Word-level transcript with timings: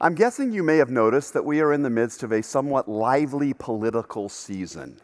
I'm 0.00 0.14
guessing 0.14 0.52
you 0.52 0.62
may 0.62 0.76
have 0.76 0.90
noticed 0.90 1.32
that 1.32 1.44
we 1.44 1.60
are 1.60 1.72
in 1.72 1.82
the 1.82 1.90
midst 1.90 2.22
of 2.22 2.30
a 2.30 2.40
somewhat 2.40 2.88
lively 2.88 3.52
political 3.52 4.28
season. 4.28 5.00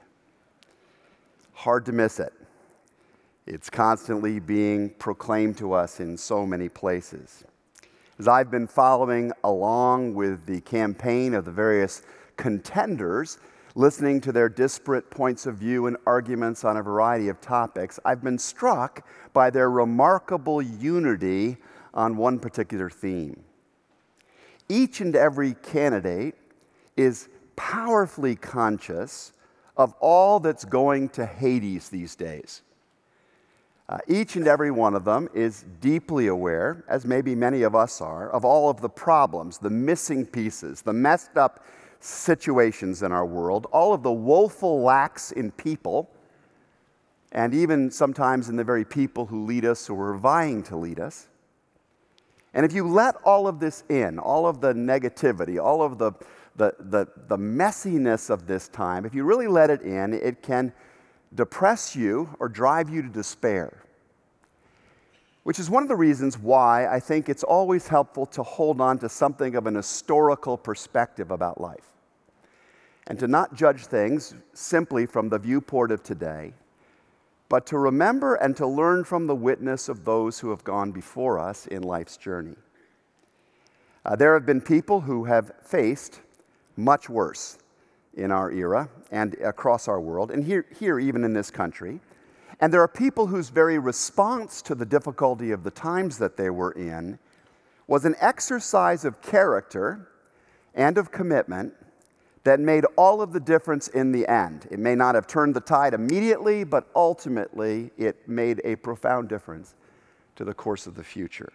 Hard 1.52 1.84
to 1.86 1.92
miss 1.92 2.20
it. 2.20 2.32
It's 3.44 3.68
constantly 3.68 4.38
being 4.38 4.90
proclaimed 4.90 5.58
to 5.58 5.72
us 5.72 5.98
in 5.98 6.16
so 6.16 6.46
many 6.46 6.68
places. 6.68 7.42
As 8.20 8.28
I've 8.28 8.52
been 8.52 8.68
following 8.68 9.32
along 9.42 10.14
with 10.14 10.46
the 10.46 10.60
campaign 10.60 11.34
of 11.34 11.44
the 11.44 11.50
various 11.50 12.02
contenders, 12.36 13.38
listening 13.74 14.20
to 14.20 14.30
their 14.30 14.48
disparate 14.48 15.10
points 15.10 15.44
of 15.46 15.56
view 15.56 15.88
and 15.88 15.96
arguments 16.06 16.62
on 16.62 16.76
a 16.76 16.82
variety 16.82 17.26
of 17.26 17.40
topics, 17.40 17.98
I've 18.04 18.22
been 18.22 18.38
struck 18.38 19.04
by 19.32 19.50
their 19.50 19.70
remarkable 19.70 20.62
unity 20.62 21.56
on 21.92 22.16
one 22.16 22.38
particular 22.38 22.88
theme. 22.88 23.43
Each 24.68 25.00
and 25.00 25.14
every 25.14 25.54
candidate 25.54 26.34
is 26.96 27.28
powerfully 27.56 28.36
conscious 28.36 29.32
of 29.76 29.94
all 30.00 30.40
that's 30.40 30.64
going 30.64 31.08
to 31.10 31.26
Hades 31.26 31.88
these 31.88 32.14
days. 32.14 32.62
Uh, 33.88 33.98
each 34.08 34.36
and 34.36 34.48
every 34.48 34.70
one 34.70 34.94
of 34.94 35.04
them 35.04 35.28
is 35.34 35.64
deeply 35.80 36.28
aware, 36.28 36.84
as 36.88 37.04
maybe 37.04 37.34
many 37.34 37.62
of 37.62 37.74
us 37.74 38.00
are, 38.00 38.30
of 38.30 38.44
all 38.44 38.70
of 38.70 38.80
the 38.80 38.88
problems, 38.88 39.58
the 39.58 39.68
missing 39.68 40.24
pieces, 40.24 40.80
the 40.80 40.92
messed 40.92 41.36
up 41.36 41.64
situations 42.00 43.02
in 43.02 43.12
our 43.12 43.26
world, 43.26 43.66
all 43.72 43.92
of 43.92 44.02
the 44.02 44.12
woeful 44.12 44.80
lacks 44.80 45.32
in 45.32 45.50
people, 45.50 46.08
and 47.32 47.52
even 47.52 47.90
sometimes 47.90 48.48
in 48.48 48.56
the 48.56 48.64
very 48.64 48.84
people 48.84 49.26
who 49.26 49.44
lead 49.44 49.64
us 49.66 49.90
or 49.90 50.10
are 50.10 50.16
vying 50.16 50.62
to 50.62 50.76
lead 50.76 50.98
us. 50.98 51.28
And 52.54 52.64
if 52.64 52.72
you 52.72 52.88
let 52.88 53.16
all 53.24 53.48
of 53.48 53.58
this 53.58 53.82
in, 53.88 54.18
all 54.18 54.46
of 54.46 54.60
the 54.60 54.72
negativity, 54.72 55.62
all 55.62 55.82
of 55.82 55.98
the, 55.98 56.12
the, 56.54 56.74
the, 56.78 57.08
the 57.26 57.36
messiness 57.36 58.30
of 58.30 58.46
this 58.46 58.68
time, 58.68 59.04
if 59.04 59.14
you 59.14 59.24
really 59.24 59.48
let 59.48 59.70
it 59.70 59.82
in, 59.82 60.14
it 60.14 60.40
can 60.40 60.72
depress 61.34 61.96
you 61.96 62.34
or 62.38 62.48
drive 62.48 62.88
you 62.88 63.02
to 63.02 63.08
despair. 63.08 63.82
Which 65.42 65.58
is 65.58 65.68
one 65.68 65.82
of 65.82 65.88
the 65.88 65.96
reasons 65.96 66.38
why 66.38 66.86
I 66.86 67.00
think 67.00 67.28
it's 67.28 67.42
always 67.42 67.88
helpful 67.88 68.24
to 68.26 68.42
hold 68.42 68.80
on 68.80 68.98
to 69.00 69.08
something 69.08 69.56
of 69.56 69.66
an 69.66 69.74
historical 69.74 70.56
perspective 70.56 71.32
about 71.32 71.60
life 71.60 71.90
and 73.08 73.18
to 73.18 73.28
not 73.28 73.54
judge 73.54 73.86
things 73.86 74.34
simply 74.54 75.06
from 75.06 75.28
the 75.28 75.38
viewport 75.38 75.90
of 75.90 76.02
today, 76.02 76.54
but 77.54 77.66
to 77.66 77.78
remember 77.78 78.34
and 78.34 78.56
to 78.56 78.66
learn 78.66 79.04
from 79.04 79.28
the 79.28 79.34
witness 79.36 79.88
of 79.88 80.04
those 80.04 80.40
who 80.40 80.50
have 80.50 80.64
gone 80.64 80.90
before 80.90 81.38
us 81.38 81.68
in 81.68 81.84
life's 81.84 82.16
journey. 82.16 82.56
Uh, 84.04 84.16
there 84.16 84.34
have 84.34 84.44
been 84.44 84.60
people 84.60 85.02
who 85.02 85.22
have 85.26 85.52
faced 85.62 86.20
much 86.76 87.08
worse 87.08 87.58
in 88.14 88.32
our 88.32 88.50
era 88.50 88.88
and 89.12 89.34
across 89.34 89.86
our 89.86 90.00
world, 90.00 90.32
and 90.32 90.42
here, 90.42 90.66
here 90.80 90.98
even 90.98 91.22
in 91.22 91.32
this 91.32 91.48
country. 91.48 92.00
And 92.58 92.72
there 92.72 92.82
are 92.82 92.88
people 92.88 93.28
whose 93.28 93.50
very 93.50 93.78
response 93.78 94.60
to 94.62 94.74
the 94.74 94.84
difficulty 94.84 95.52
of 95.52 95.62
the 95.62 95.70
times 95.70 96.18
that 96.18 96.36
they 96.36 96.50
were 96.50 96.72
in 96.72 97.20
was 97.86 98.04
an 98.04 98.16
exercise 98.18 99.04
of 99.04 99.22
character 99.22 100.08
and 100.74 100.98
of 100.98 101.12
commitment 101.12 101.72
that 102.44 102.60
made 102.60 102.84
all 102.96 103.22
of 103.22 103.32
the 103.32 103.40
difference 103.40 103.88
in 103.88 104.12
the 104.12 104.26
end. 104.28 104.68
It 104.70 104.78
may 104.78 104.94
not 104.94 105.14
have 105.14 105.26
turned 105.26 105.56
the 105.56 105.60
tide 105.60 105.94
immediately, 105.94 106.62
but 106.62 106.88
ultimately 106.94 107.90
it 107.96 108.28
made 108.28 108.60
a 108.64 108.76
profound 108.76 109.28
difference 109.28 109.74
to 110.36 110.44
the 110.44 110.54
course 110.54 110.86
of 110.86 110.94
the 110.94 111.04
future. 111.04 111.52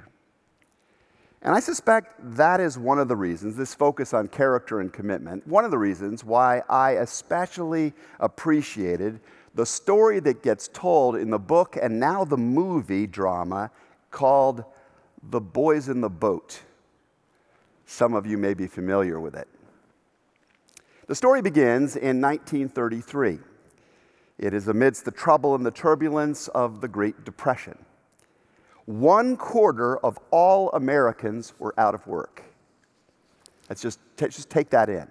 And 1.41 1.55
I 1.55 1.59
suspect 1.61 2.15
that 2.35 2.59
is 2.59 2.77
one 2.77 2.99
of 2.99 3.07
the 3.07 3.15
reasons, 3.15 3.55
this 3.55 3.73
focus 3.73 4.13
on 4.13 4.27
character 4.27 4.81
and 4.81 4.91
commitment, 4.91 5.47
one 5.47 5.63
of 5.63 5.71
the 5.71 5.77
reasons 5.77 6.25
why 6.25 6.63
I 6.67 6.91
especially 6.91 7.93
appreciated 8.19 9.21
the 9.55 9.65
story 9.65 10.19
that 10.21 10.43
gets 10.43 10.67
told 10.67 11.15
in 11.15 11.29
the 11.29 11.39
book 11.39 11.77
and 11.81 11.99
now 11.99 12.25
the 12.25 12.37
movie 12.37 13.07
drama 13.07 13.71
called 14.11 14.65
The 15.29 15.39
Boys 15.39 15.87
in 15.87 16.01
the 16.01 16.09
Boat. 16.09 16.61
Some 17.85 18.13
of 18.13 18.25
you 18.25 18.37
may 18.37 18.53
be 18.53 18.67
familiar 18.67 19.19
with 19.19 19.35
it. 19.35 19.47
The 21.09 21.15
story 21.15 21.41
begins 21.41 21.95
in 21.95 22.21
1933. 22.21 23.39
It 24.37 24.53
is 24.53 24.67
amidst 24.67 25.05
the 25.05 25.11
trouble 25.11 25.55
and 25.55 25.65
the 25.65 25.71
turbulence 25.71 26.49
of 26.49 26.81
the 26.81 26.87
Great 26.87 27.25
Depression 27.25 27.79
one 28.85 29.35
quarter 29.35 29.97
of 29.97 30.19
all 30.29 30.69
Americans 30.73 31.53
were 31.57 31.73
out 31.79 31.95
of 31.95 32.05
work. 32.05 32.43
Let's 33.69 33.81
just, 33.81 33.99
t- 34.17 34.27
just 34.27 34.51
take 34.51 34.69
that 34.69 34.87
in. 34.87 35.07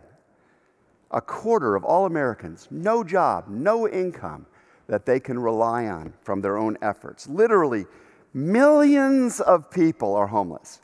A 1.11 1.21
quarter 1.21 1.75
of 1.75 1.83
all 1.83 2.07
Americans, 2.07 2.69
no 2.71 3.03
job, 3.03 3.47
no 3.49 3.89
income 3.89 4.47
that 4.87 5.05
they 5.05 5.19
can 5.19 5.37
rely 5.37 5.87
on 5.87 6.13
from 6.23 6.41
their 6.41 6.59
own 6.59 6.79
efforts. 6.81 7.29
Literally, 7.29 7.87
millions 8.33 9.41
of 9.41 9.69
people 9.69 10.15
are 10.15 10.29
homeless, 10.29 10.81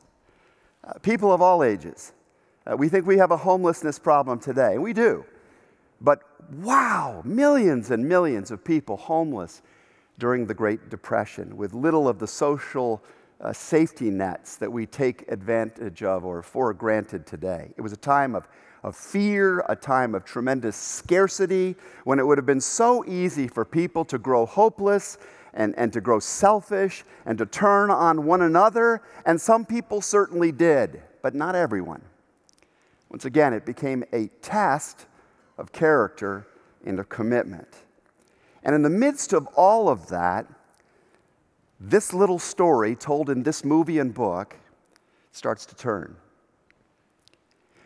uh, 0.83 0.95
people 1.03 1.33
of 1.33 1.41
all 1.41 1.63
ages. 1.63 2.13
Uh, 2.67 2.77
we 2.77 2.89
think 2.89 3.07
we 3.07 3.19
have 3.19 3.31
a 3.31 3.37
homelessness 3.37 3.99
problem 3.99 4.39
today, 4.39 4.79
we 4.79 4.93
do. 4.93 5.25
But 6.01 6.21
wow, 6.53 7.23
millions 7.25 7.91
and 7.91 8.07
millions 8.07 8.51
of 8.51 8.65
people 8.65 8.97
homeless 8.97 9.63
during 10.19 10.47
the 10.47 10.55
Great 10.55 10.91
Depression 10.91 11.57
with 11.57 11.75
little 11.75 12.09
of 12.09 12.19
the 12.19 12.27
social 12.27 13.03
uh, 13.41 13.53
safety 13.53 14.11
nets 14.11 14.57
that 14.57 14.71
we 14.71 14.87
take 14.87 15.31
advantage 15.31 16.03
of 16.03 16.25
or 16.25 16.43
for 16.43 16.73
granted 16.73 17.27
today. 17.27 17.73
It 17.77 17.83
was 17.83 17.93
a 17.93 17.99
time 17.99 18.35
of, 18.35 18.49
of 18.83 18.97
fear, 18.97 19.65
a 19.69 19.77
time 19.77 20.15
of 20.15 20.25
tremendous 20.25 20.77
scarcity, 20.77 21.77
when 22.05 22.19
it 22.19 22.27
would 22.27 22.39
have 22.39 22.47
been 22.47 22.61
so 22.61 23.05
easy 23.07 23.49
for 23.49 23.65
people 23.65 24.05
to 24.07 24.19
grow 24.19 24.47
hopeless 24.47 25.19
and, 25.53 25.75
and 25.77 25.93
to 25.93 26.01
grow 26.01 26.19
selfish 26.19 27.05
and 27.27 27.37
to 27.39 27.47
turn 27.47 27.91
on 27.91 28.25
one 28.25 28.43
another. 28.43 29.03
And 29.27 29.41
some 29.41 29.67
people 29.67 30.01
certainly 30.01 30.53
did, 30.53 31.03
but 31.23 31.35
not 31.35 31.55
everyone. 31.55 32.03
Once 33.15 33.27
again, 33.27 33.53
it 33.53 33.65
became 33.65 34.03
a 34.13 34.27
test 34.43 35.07
of 35.57 35.71
character 35.71 36.49
and 36.85 36.99
of 36.99 37.09
commitment. 37.09 37.69
And 38.65 38.75
in 38.75 38.83
the 38.83 38.91
midst 38.91 39.33
of 39.33 39.47
all 39.55 39.89
of 39.89 40.09
that, 40.09 40.49
this 41.79 42.13
little 42.13 42.41
story 42.41 42.97
told 42.97 43.31
in 43.31 43.45
this 43.45 43.65
movie 43.65 44.01
and 44.01 44.13
book 44.13 44.57
starts 45.31 45.65
to 45.67 45.77
turn. 45.77 46.17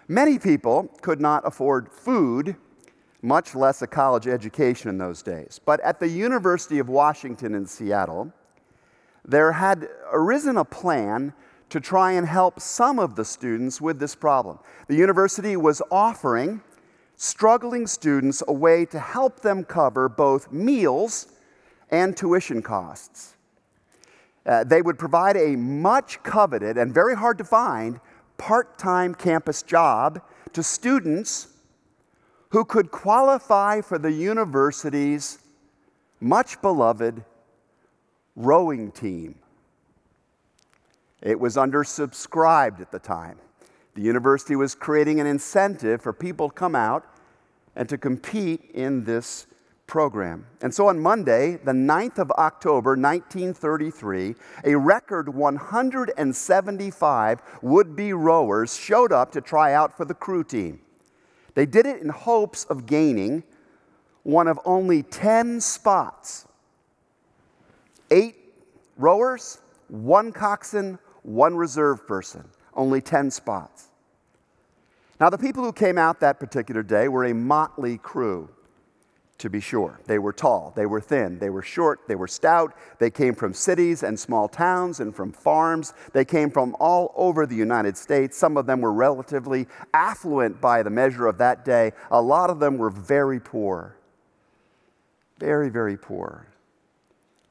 Many 0.08 0.38
people 0.38 0.88
could 1.02 1.20
not 1.20 1.46
afford 1.46 1.92
food, 1.92 2.56
much 3.20 3.54
less 3.54 3.82
a 3.82 3.86
college 3.86 4.26
education 4.26 4.88
in 4.88 4.96
those 4.96 5.20
days. 5.20 5.60
But 5.62 5.78
at 5.80 6.00
the 6.00 6.08
University 6.08 6.78
of 6.78 6.88
Washington 6.88 7.54
in 7.54 7.66
Seattle, 7.66 8.32
there 9.26 9.52
had 9.52 9.90
arisen 10.10 10.56
a 10.56 10.64
plan 10.64 11.34
to 11.70 11.80
try 11.80 12.12
and 12.12 12.26
help 12.26 12.60
some 12.60 12.98
of 12.98 13.14
the 13.14 13.24
students 13.24 13.80
with 13.80 13.98
this 13.98 14.14
problem. 14.14 14.58
The 14.86 14.96
university 14.96 15.56
was 15.56 15.82
offering 15.90 16.62
struggling 17.16 17.86
students 17.86 18.42
a 18.46 18.52
way 18.52 18.84
to 18.86 18.98
help 18.98 19.40
them 19.40 19.64
cover 19.64 20.08
both 20.08 20.52
meals 20.52 21.26
and 21.90 22.16
tuition 22.16 22.62
costs. 22.62 23.34
Uh, 24.46 24.64
they 24.64 24.80
would 24.80 24.98
provide 24.98 25.36
a 25.36 25.56
much 25.56 26.22
coveted 26.22 26.78
and 26.78 26.94
very 26.94 27.16
hard 27.16 27.36
to 27.36 27.44
find 27.44 28.00
part 28.38 28.78
time 28.78 29.14
campus 29.14 29.62
job 29.62 30.22
to 30.52 30.62
students 30.62 31.48
who 32.50 32.64
could 32.64 32.90
qualify 32.90 33.80
for 33.80 33.98
the 33.98 34.12
university's 34.12 35.38
much 36.20 36.60
beloved 36.62 37.24
rowing 38.36 38.90
team. 38.92 39.34
It 41.20 41.40
was 41.40 41.56
undersubscribed 41.56 42.80
at 42.80 42.92
the 42.92 42.98
time. 42.98 43.38
The 43.94 44.02
university 44.02 44.54
was 44.54 44.74
creating 44.74 45.20
an 45.20 45.26
incentive 45.26 46.00
for 46.00 46.12
people 46.12 46.48
to 46.48 46.54
come 46.54 46.74
out 46.74 47.04
and 47.74 47.88
to 47.88 47.98
compete 47.98 48.70
in 48.74 49.04
this 49.04 49.46
program. 49.88 50.46
And 50.60 50.72
so 50.72 50.86
on 50.86 51.00
Monday, 51.00 51.56
the 51.56 51.72
9th 51.72 52.18
of 52.18 52.30
October, 52.32 52.90
1933, 52.90 54.36
a 54.64 54.76
record 54.76 55.34
175 55.34 57.42
would 57.62 57.96
be 57.96 58.12
rowers 58.12 58.76
showed 58.76 59.12
up 59.12 59.32
to 59.32 59.40
try 59.40 59.72
out 59.72 59.96
for 59.96 60.04
the 60.04 60.14
crew 60.14 60.44
team. 60.44 60.80
They 61.54 61.66
did 61.66 61.86
it 61.86 62.00
in 62.00 62.10
hopes 62.10 62.64
of 62.66 62.86
gaining 62.86 63.42
one 64.22 64.46
of 64.46 64.60
only 64.64 65.02
10 65.02 65.60
spots. 65.60 66.46
Eight 68.10 68.36
rowers, 68.96 69.60
one 69.88 70.32
coxswain, 70.32 70.98
one 71.28 71.56
reserve 71.56 72.06
person, 72.06 72.48
only 72.74 73.00
10 73.00 73.30
spots. 73.30 73.88
Now, 75.20 75.28
the 75.30 75.38
people 75.38 75.62
who 75.62 75.72
came 75.72 75.98
out 75.98 76.20
that 76.20 76.40
particular 76.40 76.82
day 76.82 77.08
were 77.08 77.26
a 77.26 77.34
motley 77.34 77.98
crew 77.98 78.48
to 79.36 79.50
be 79.50 79.60
sure. 79.60 80.00
They 80.06 80.18
were 80.18 80.32
tall, 80.32 80.72
they 80.74 80.86
were 80.86 81.00
thin, 81.00 81.38
they 81.38 81.50
were 81.50 81.62
short, 81.62 82.00
they 82.08 82.14
were 82.14 82.26
stout. 82.26 82.74
They 82.98 83.10
came 83.10 83.34
from 83.34 83.52
cities 83.52 84.02
and 84.02 84.18
small 84.18 84.48
towns 84.48 85.00
and 85.00 85.14
from 85.14 85.32
farms. 85.32 85.92
They 86.12 86.24
came 86.24 86.50
from 86.50 86.74
all 86.80 87.12
over 87.14 87.46
the 87.46 87.54
United 87.54 87.96
States. 87.96 88.36
Some 88.36 88.56
of 88.56 88.66
them 88.66 88.80
were 88.80 88.92
relatively 88.92 89.66
affluent 89.92 90.60
by 90.60 90.82
the 90.82 90.90
measure 90.90 91.26
of 91.26 91.38
that 91.38 91.64
day. 91.64 91.92
A 92.10 92.20
lot 92.20 92.50
of 92.50 92.58
them 92.58 92.78
were 92.78 92.90
very 92.90 93.38
poor. 93.38 93.96
Very, 95.38 95.68
very 95.68 95.96
poor. 95.96 96.48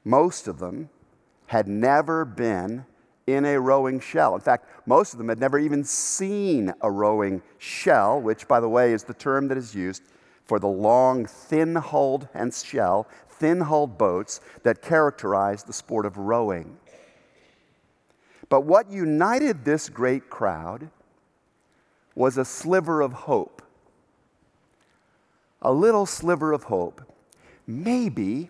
Most 0.03 0.47
of 0.47 0.59
them 0.59 0.89
had 1.47 1.67
never 1.67 2.25
been 2.25 2.85
in 3.27 3.45
a 3.45 3.59
rowing 3.59 3.99
shell. 3.99 4.33
In 4.35 4.41
fact, 4.41 4.69
most 4.85 5.13
of 5.13 5.19
them 5.19 5.27
had 5.27 5.39
never 5.39 5.59
even 5.59 5.83
seen 5.83 6.73
a 6.81 6.89
rowing 6.89 7.41
shell, 7.57 8.19
which, 8.21 8.47
by 8.47 8.61
the 8.61 8.69
way, 8.69 8.93
is 8.93 9.03
the 9.03 9.13
term 9.13 9.49
that 9.49 9.57
is 9.57 9.75
used 9.75 10.01
for 10.45 10.59
the 10.59 10.67
long, 10.67 11.25
thin 11.25 11.75
hulled 11.75 12.29
and 12.33 12.53
shell, 12.53 13.05
thin 13.29 13.59
hulled 13.59 13.97
boats 13.97 14.39
that 14.63 14.81
characterize 14.81 15.63
the 15.63 15.73
sport 15.73 16.05
of 16.05 16.17
rowing. 16.17 16.77
But 18.49 18.61
what 18.61 18.89
united 18.89 19.65
this 19.65 19.89
great 19.89 20.29
crowd 20.29 20.89
was 22.15 22.37
a 22.37 22.45
sliver 22.45 23.01
of 23.01 23.11
hope. 23.11 23.61
A 25.61 25.73
little 25.73 26.05
sliver 26.05 26.53
of 26.53 26.63
hope. 26.63 27.01
Maybe 27.67 28.49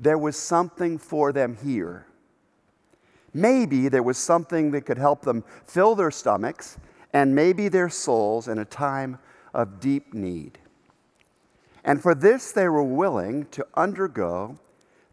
there 0.00 0.18
was 0.18 0.36
something 0.36 0.98
for 0.98 1.32
them 1.32 1.56
here. 1.62 2.07
Maybe 3.34 3.88
there 3.88 4.02
was 4.02 4.18
something 4.18 4.70
that 4.72 4.86
could 4.86 4.98
help 4.98 5.22
them 5.22 5.44
fill 5.66 5.94
their 5.94 6.10
stomachs 6.10 6.78
and 7.12 7.34
maybe 7.34 7.68
their 7.68 7.88
souls 7.88 8.48
in 8.48 8.58
a 8.58 8.64
time 8.64 9.18
of 9.54 9.80
deep 9.80 10.14
need. 10.14 10.58
And 11.84 12.02
for 12.02 12.14
this, 12.14 12.52
they 12.52 12.68
were 12.68 12.82
willing 12.82 13.46
to 13.46 13.66
undergo 13.74 14.58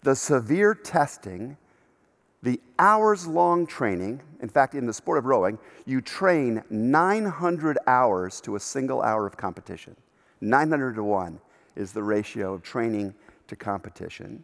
the 0.04 0.16
severe 0.16 0.76
testing, 0.76 1.58
the 2.44 2.60
hours 2.78 3.28
long 3.28 3.66
training. 3.66 4.22
In 4.42 4.50
fact, 4.50 4.76
in 4.76 4.86
the 4.86 4.94
sport 4.94 5.18
of 5.18 5.26
rowing, 5.26 5.58
you 5.86 6.02
train 6.02 6.64
900 6.70 7.78
hours 7.88 8.42
to 8.42 8.56
a 8.56 8.60
single 8.60 9.02
hour 9.02 9.26
of 9.26 9.38
competition. 9.38 9.96
900 10.42 10.96
to 10.96 11.04
1 11.04 11.40
is 11.76 11.92
the 11.92 12.04
ratio 12.04 12.54
of 12.54 12.62
training 12.62 13.14
to 13.48 13.56
competition. 13.56 14.44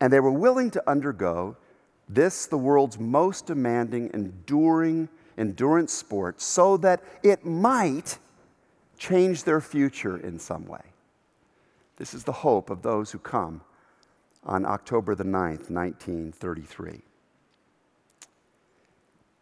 And 0.00 0.12
they 0.12 0.20
were 0.20 0.32
willing 0.32 0.70
to 0.70 0.90
undergo 0.90 1.56
this, 2.08 2.46
the 2.46 2.58
world's 2.58 2.98
most 2.98 3.46
demanding, 3.46 4.10
enduring 4.14 5.08
endurance 5.36 5.92
sport, 5.92 6.40
so 6.40 6.76
that 6.78 7.02
it 7.22 7.44
might 7.44 8.18
change 8.98 9.44
their 9.44 9.60
future 9.60 10.16
in 10.16 10.38
some 10.38 10.66
way. 10.66 10.82
This 11.96 12.14
is 12.14 12.24
the 12.24 12.32
hope 12.32 12.70
of 12.70 12.82
those 12.82 13.10
who 13.10 13.18
come 13.18 13.60
on 14.44 14.64
October 14.64 15.14
the 15.14 15.24
9th, 15.24 15.70
1933. 15.70 17.02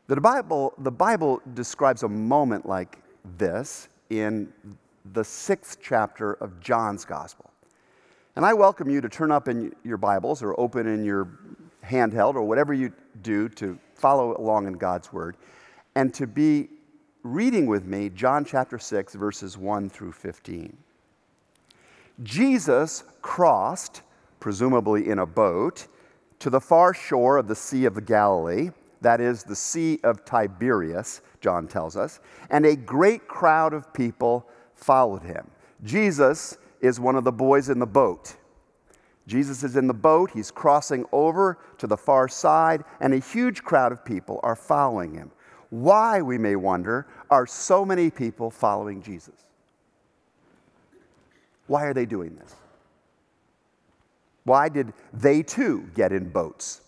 The 0.08 0.20
Bible, 0.20 0.72
the 0.78 0.90
Bible 0.90 1.40
describes 1.54 2.02
a 2.02 2.08
moment 2.08 2.66
like 2.66 2.98
this 3.38 3.88
in 4.10 4.52
the 5.12 5.24
sixth 5.24 5.78
chapter 5.82 6.34
of 6.34 6.60
John's 6.60 7.04
Gospel. 7.04 7.50
And 8.36 8.44
I 8.44 8.54
welcome 8.54 8.88
you 8.90 9.00
to 9.00 9.08
turn 9.08 9.32
up 9.32 9.48
in 9.48 9.74
your 9.82 9.96
Bibles 9.96 10.42
or 10.42 10.58
open 10.60 10.86
in 10.86 11.04
your 11.04 11.28
handheld 11.86 12.34
or 12.34 12.42
whatever 12.42 12.74
you 12.74 12.92
do 13.22 13.48
to 13.50 13.78
follow 13.94 14.36
along 14.38 14.66
in 14.66 14.74
God's 14.74 15.12
Word 15.12 15.36
and 15.94 16.12
to 16.14 16.26
be 16.26 16.68
reading 17.22 17.66
with 17.66 17.86
me 17.86 18.08
John 18.10 18.44
chapter 18.44 18.78
6, 18.78 19.14
verses 19.14 19.56
1 19.58 19.88
through 19.90 20.12
15. 20.12 20.76
Jesus 22.22 23.04
crossed, 23.20 24.02
presumably 24.40 25.08
in 25.08 25.18
a 25.18 25.26
boat, 25.26 25.88
to 26.38 26.50
the 26.50 26.60
far 26.60 26.94
shore 26.94 27.38
of 27.38 27.48
the 27.48 27.54
Sea 27.54 27.86
of 27.86 28.04
Galilee, 28.06 28.70
that 29.00 29.20
is, 29.20 29.42
the 29.42 29.56
Sea 29.56 29.98
of 30.04 30.24
Tiberias, 30.24 31.20
John 31.40 31.66
tells 31.68 31.96
us, 31.96 32.20
and 32.50 32.64
a 32.64 32.76
great 32.76 33.26
crowd 33.28 33.72
of 33.72 33.92
people 33.92 34.48
followed 34.74 35.22
him. 35.22 35.50
Jesus 35.84 36.58
is 36.80 37.00
one 37.00 37.16
of 37.16 37.24
the 37.24 37.32
boys 37.32 37.68
in 37.68 37.78
the 37.78 37.86
boat. 37.86 38.36
Jesus 39.26 39.64
is 39.64 39.76
in 39.76 39.88
the 39.88 39.94
boat, 39.94 40.30
he's 40.30 40.50
crossing 40.50 41.04
over 41.10 41.58
to 41.78 41.86
the 41.86 41.96
far 41.96 42.28
side, 42.28 42.84
and 43.00 43.12
a 43.12 43.18
huge 43.18 43.64
crowd 43.64 43.90
of 43.90 44.04
people 44.04 44.38
are 44.42 44.54
following 44.54 45.14
him. 45.14 45.32
Why, 45.70 46.22
we 46.22 46.38
may 46.38 46.54
wonder, 46.54 47.06
are 47.28 47.46
so 47.46 47.84
many 47.84 48.08
people 48.10 48.50
following 48.50 49.02
Jesus? 49.02 49.34
Why 51.66 51.84
are 51.84 51.94
they 51.94 52.06
doing 52.06 52.36
this? 52.36 52.54
Why 54.44 54.68
did 54.68 54.92
they 55.12 55.42
too 55.42 55.90
get 55.94 56.12
in 56.12 56.28
boats? 56.28 56.82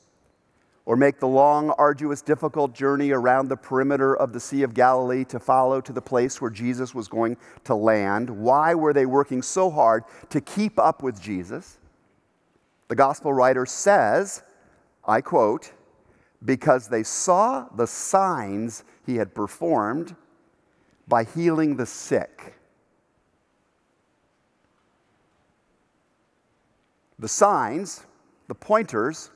Or 0.86 0.96
make 0.96 1.18
the 1.18 1.26
long, 1.26 1.70
arduous, 1.70 2.22
difficult 2.22 2.72
journey 2.72 3.10
around 3.10 3.48
the 3.48 3.56
perimeter 3.56 4.16
of 4.16 4.32
the 4.32 4.40
Sea 4.40 4.62
of 4.62 4.72
Galilee 4.72 5.24
to 5.24 5.40
follow 5.40 5.80
to 5.80 5.92
the 5.92 6.00
place 6.00 6.40
where 6.40 6.50
Jesus 6.50 6.94
was 6.94 7.08
going 7.08 7.36
to 7.64 7.74
land? 7.74 8.30
Why 8.30 8.74
were 8.74 8.92
they 8.92 9.04
working 9.04 9.42
so 9.42 9.70
hard 9.70 10.04
to 10.30 10.40
keep 10.40 10.78
up 10.78 11.02
with 11.02 11.20
Jesus? 11.20 11.78
The 12.88 12.96
gospel 12.96 13.32
writer 13.32 13.66
says, 13.66 14.42
I 15.06 15.20
quote, 15.20 15.72
because 16.44 16.88
they 16.88 17.02
saw 17.02 17.68
the 17.74 17.86
signs 17.86 18.84
he 19.04 19.16
had 19.16 19.34
performed 19.34 20.16
by 21.06 21.24
healing 21.24 21.76
the 21.76 21.86
sick. 21.86 22.58
the 27.18 27.28
signs, 27.28 28.06
the 28.46 28.54
pointers 28.54 29.30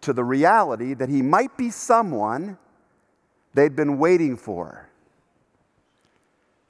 to 0.00 0.12
the 0.12 0.24
reality 0.24 0.94
that 0.94 1.08
he 1.08 1.22
might 1.22 1.56
be 1.56 1.70
someone 1.70 2.58
they'd 3.54 3.74
been 3.74 3.98
waiting 3.98 4.36
for. 4.36 4.88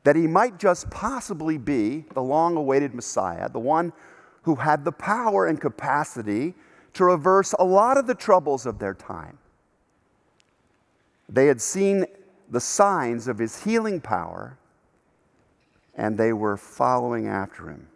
That 0.04 0.16
he 0.16 0.26
might 0.26 0.58
just 0.58 0.90
possibly 0.90 1.58
be 1.58 2.04
the 2.14 2.22
long 2.22 2.56
awaited 2.56 2.94
Messiah, 2.94 3.48
the 3.48 3.58
one 3.58 3.92
who 4.44 4.56
had 4.56 4.84
the 4.84 4.92
power 4.92 5.46
and 5.46 5.60
capacity 5.60 6.54
to 6.92 7.04
reverse 7.04 7.54
a 7.58 7.64
lot 7.64 7.96
of 7.96 8.06
the 8.06 8.14
troubles 8.14 8.66
of 8.66 8.78
their 8.78 8.94
time. 8.94 9.38
They 11.28 11.46
had 11.46 11.60
seen 11.60 12.04
the 12.50 12.60
signs 12.60 13.26
of 13.26 13.38
his 13.38 13.64
healing 13.64 14.00
power, 14.00 14.58
and 15.94 16.16
they 16.16 16.32
were 16.32 16.56
following 16.56 17.26
after 17.26 17.68
him. 17.68 17.88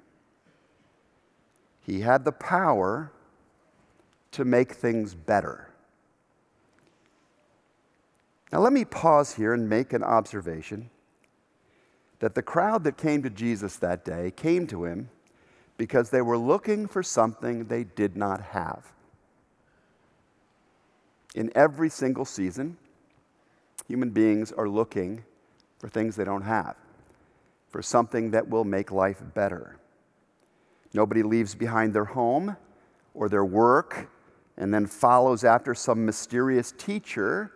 He 1.87 2.00
had 2.00 2.25
the 2.25 2.33
power 2.33 3.12
to 4.33 4.44
make 4.44 4.73
things 4.73 5.15
better. 5.15 5.69
Now, 8.53 8.61
let 8.61 8.73
me 8.73 8.85
pause 8.85 9.35
here 9.35 9.53
and 9.53 9.69
make 9.69 9.93
an 9.93 10.03
observation 10.03 10.89
that 12.20 12.34
the 12.34 12.43
crowd 12.43 12.84
that 12.84 12.96
came 12.96 13.22
to 13.22 13.31
Jesus 13.31 13.77
that 13.77 14.05
day 14.05 14.32
came 14.34 14.67
to 14.69 14.84
him 14.84 15.11
because 15.79 16.11
they 16.11 16.20
were 16.20 16.37
looking 16.37 16.87
for 16.87 17.03
something 17.03 17.65
they 17.65 17.85
did 17.85 18.17
not 18.17 18.43
have. 18.43 18.93
In 21.35 21.51
every 21.55 21.89
single 21.89 22.25
season, 22.25 22.77
human 23.87 24.11
beings 24.11 24.53
are 24.53 24.69
looking 24.69 25.25
for 25.79 25.89
things 25.89 26.17
they 26.17 26.25
don't 26.25 26.43
have, 26.43 26.75
for 27.70 27.81
something 27.81 28.32
that 28.32 28.49
will 28.49 28.65
make 28.65 28.91
life 28.91 29.23
better. 29.35 29.77
Nobody 30.93 31.23
leaves 31.23 31.55
behind 31.55 31.94
their 31.94 32.06
home 32.06 32.56
or 33.15 33.29
their 33.29 33.44
work 33.44 34.11
and 34.56 34.75
then 34.75 34.87
follows 34.87 35.44
after 35.44 35.75
some 35.75 36.05
mysterious 36.05 36.73
teacher 36.77 37.53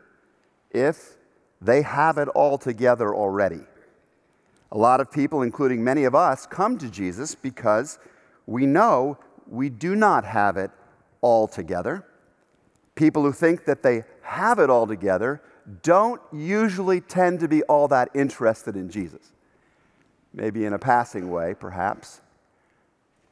if 0.70 1.16
they 1.60 1.82
have 1.82 2.18
it 2.18 2.28
all 2.28 2.56
together 2.56 3.14
already. 3.14 3.62
A 4.70 4.78
lot 4.78 5.00
of 5.00 5.10
people, 5.10 5.42
including 5.42 5.82
many 5.82 6.04
of 6.04 6.14
us, 6.14 6.46
come 6.46 6.78
to 6.78 6.88
Jesus 6.88 7.34
because 7.34 7.98
we 8.46 8.66
know 8.66 9.18
we 9.48 9.68
do 9.68 9.94
not 9.94 10.24
have 10.24 10.56
it 10.56 10.70
all 11.20 11.46
together. 11.46 12.04
People 12.94 13.22
who 13.22 13.32
think 13.32 13.64
that 13.64 13.82
they 13.82 14.04
have 14.22 14.58
it 14.58 14.70
all 14.70 14.86
together 14.86 15.42
don't 15.82 16.20
usually 16.32 17.00
tend 17.00 17.40
to 17.40 17.48
be 17.48 17.62
all 17.64 17.88
that 17.88 18.10
interested 18.14 18.76
in 18.76 18.90
Jesus. 18.90 19.32
Maybe 20.34 20.64
in 20.64 20.72
a 20.72 20.78
passing 20.78 21.30
way, 21.30 21.54
perhaps 21.54 22.20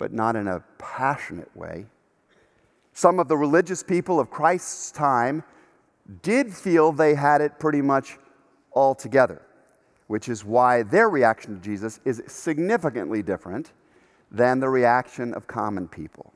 but 0.00 0.14
not 0.14 0.34
in 0.34 0.48
a 0.48 0.64
passionate 0.78 1.54
way. 1.54 1.84
Some 2.94 3.20
of 3.20 3.28
the 3.28 3.36
religious 3.36 3.82
people 3.82 4.18
of 4.18 4.30
Christ's 4.30 4.90
time 4.90 5.44
did 6.22 6.52
feel 6.52 6.90
they 6.90 7.14
had 7.14 7.42
it 7.42 7.58
pretty 7.58 7.82
much 7.82 8.16
all 8.70 8.94
together, 8.94 9.42
which 10.06 10.30
is 10.30 10.42
why 10.42 10.82
their 10.82 11.10
reaction 11.10 11.54
to 11.54 11.60
Jesus 11.62 12.00
is 12.06 12.22
significantly 12.26 13.22
different 13.22 13.72
than 14.30 14.60
the 14.60 14.68
reaction 14.68 15.34
of 15.34 15.46
common 15.46 15.88
people. 15.88 16.32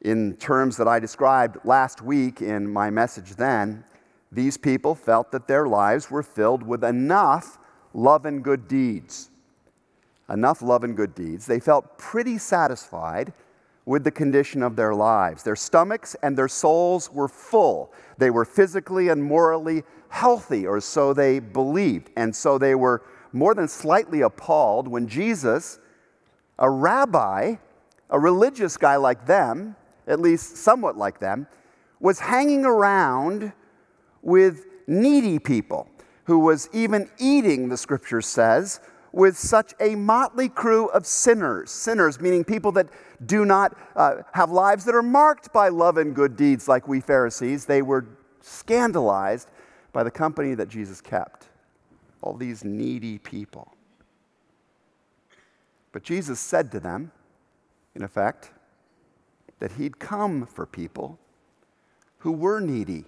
In 0.00 0.36
terms 0.36 0.76
that 0.76 0.86
I 0.86 0.98
described 1.00 1.58
last 1.64 2.02
week 2.02 2.40
in 2.40 2.70
my 2.72 2.90
message 2.90 3.34
then, 3.36 3.84
these 4.30 4.56
people 4.56 4.94
felt 4.94 5.32
that 5.32 5.48
their 5.48 5.66
lives 5.66 6.10
were 6.10 6.22
filled 6.22 6.62
with 6.62 6.84
enough 6.84 7.58
love 7.94 8.26
and 8.26 8.44
good 8.44 8.68
deeds 8.68 9.30
enough 10.30 10.62
love 10.62 10.84
and 10.84 10.96
good 10.96 11.14
deeds, 11.14 11.46
they 11.46 11.60
felt 11.60 11.98
pretty 11.98 12.38
satisfied 12.38 13.32
with 13.86 14.04
the 14.04 14.10
condition 14.10 14.62
of 14.62 14.76
their 14.76 14.94
lives. 14.94 15.42
Their 15.42 15.56
stomachs 15.56 16.14
and 16.22 16.36
their 16.36 16.48
souls 16.48 17.10
were 17.10 17.28
full. 17.28 17.92
They 18.18 18.30
were 18.30 18.44
physically 18.44 19.08
and 19.08 19.22
morally 19.22 19.82
healthy, 20.10 20.66
or 20.66 20.80
so 20.80 21.14
they 21.14 21.38
believed. 21.38 22.10
And 22.16 22.34
so 22.36 22.58
they 22.58 22.74
were 22.74 23.02
more 23.32 23.54
than 23.54 23.68
slightly 23.68 24.20
appalled 24.20 24.88
when 24.88 25.08
Jesus, 25.08 25.78
a 26.58 26.68
rabbi, 26.68 27.56
a 28.10 28.18
religious 28.18 28.76
guy 28.76 28.96
like 28.96 29.26
them, 29.26 29.76
at 30.06 30.20
least 30.20 30.56
somewhat 30.56 30.96
like 30.96 31.20
them, 31.20 31.46
was 32.00 32.20
hanging 32.20 32.64
around 32.64 33.52
with 34.22 34.66
needy 34.86 35.38
people, 35.38 35.88
who 36.24 36.38
was 36.38 36.68
even 36.72 37.10
eating, 37.18 37.68
the 37.68 37.76
scripture 37.76 38.22
says, 38.22 38.80
with 39.12 39.36
such 39.36 39.74
a 39.80 39.94
motley 39.94 40.48
crew 40.48 40.86
of 40.88 41.06
sinners. 41.06 41.70
Sinners, 41.70 42.20
meaning 42.20 42.44
people 42.44 42.72
that 42.72 42.88
do 43.24 43.44
not 43.44 43.76
uh, 43.96 44.16
have 44.32 44.50
lives 44.50 44.84
that 44.84 44.94
are 44.94 45.02
marked 45.02 45.52
by 45.52 45.68
love 45.68 45.96
and 45.96 46.14
good 46.14 46.36
deeds 46.36 46.68
like 46.68 46.86
we 46.86 47.00
Pharisees. 47.00 47.64
They 47.64 47.82
were 47.82 48.06
scandalized 48.40 49.48
by 49.92 50.02
the 50.02 50.10
company 50.10 50.54
that 50.54 50.68
Jesus 50.68 51.00
kept. 51.00 51.48
All 52.20 52.34
these 52.34 52.64
needy 52.64 53.18
people. 53.18 53.72
But 55.92 56.02
Jesus 56.02 56.38
said 56.38 56.70
to 56.72 56.80
them, 56.80 57.12
in 57.94 58.02
effect, 58.02 58.50
that 59.58 59.72
he'd 59.72 59.98
come 59.98 60.46
for 60.46 60.66
people 60.66 61.18
who 62.18 62.32
were 62.32 62.60
needy, 62.60 63.04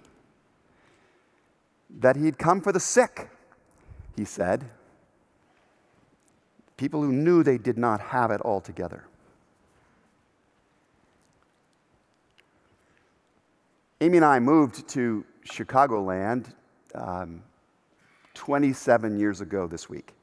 that 1.99 2.15
he'd 2.15 2.37
come 2.37 2.61
for 2.61 2.71
the 2.71 2.79
sick, 2.79 3.29
he 4.15 4.25
said, 4.25 4.69
people 6.77 7.01
who 7.01 7.11
knew 7.11 7.43
they 7.43 7.57
did 7.57 7.77
not 7.77 8.01
have 8.01 8.31
it 8.31 8.41
all 8.41 8.59
together. 8.59 9.03
Amy 14.01 14.17
and 14.17 14.25
I 14.25 14.39
moved 14.39 14.87
to 14.89 15.23
Chicagoland 15.45 16.51
um, 16.95 17.43
27 18.33 19.19
years 19.19 19.41
ago 19.41 19.67
this 19.67 19.87
week. 19.87 20.13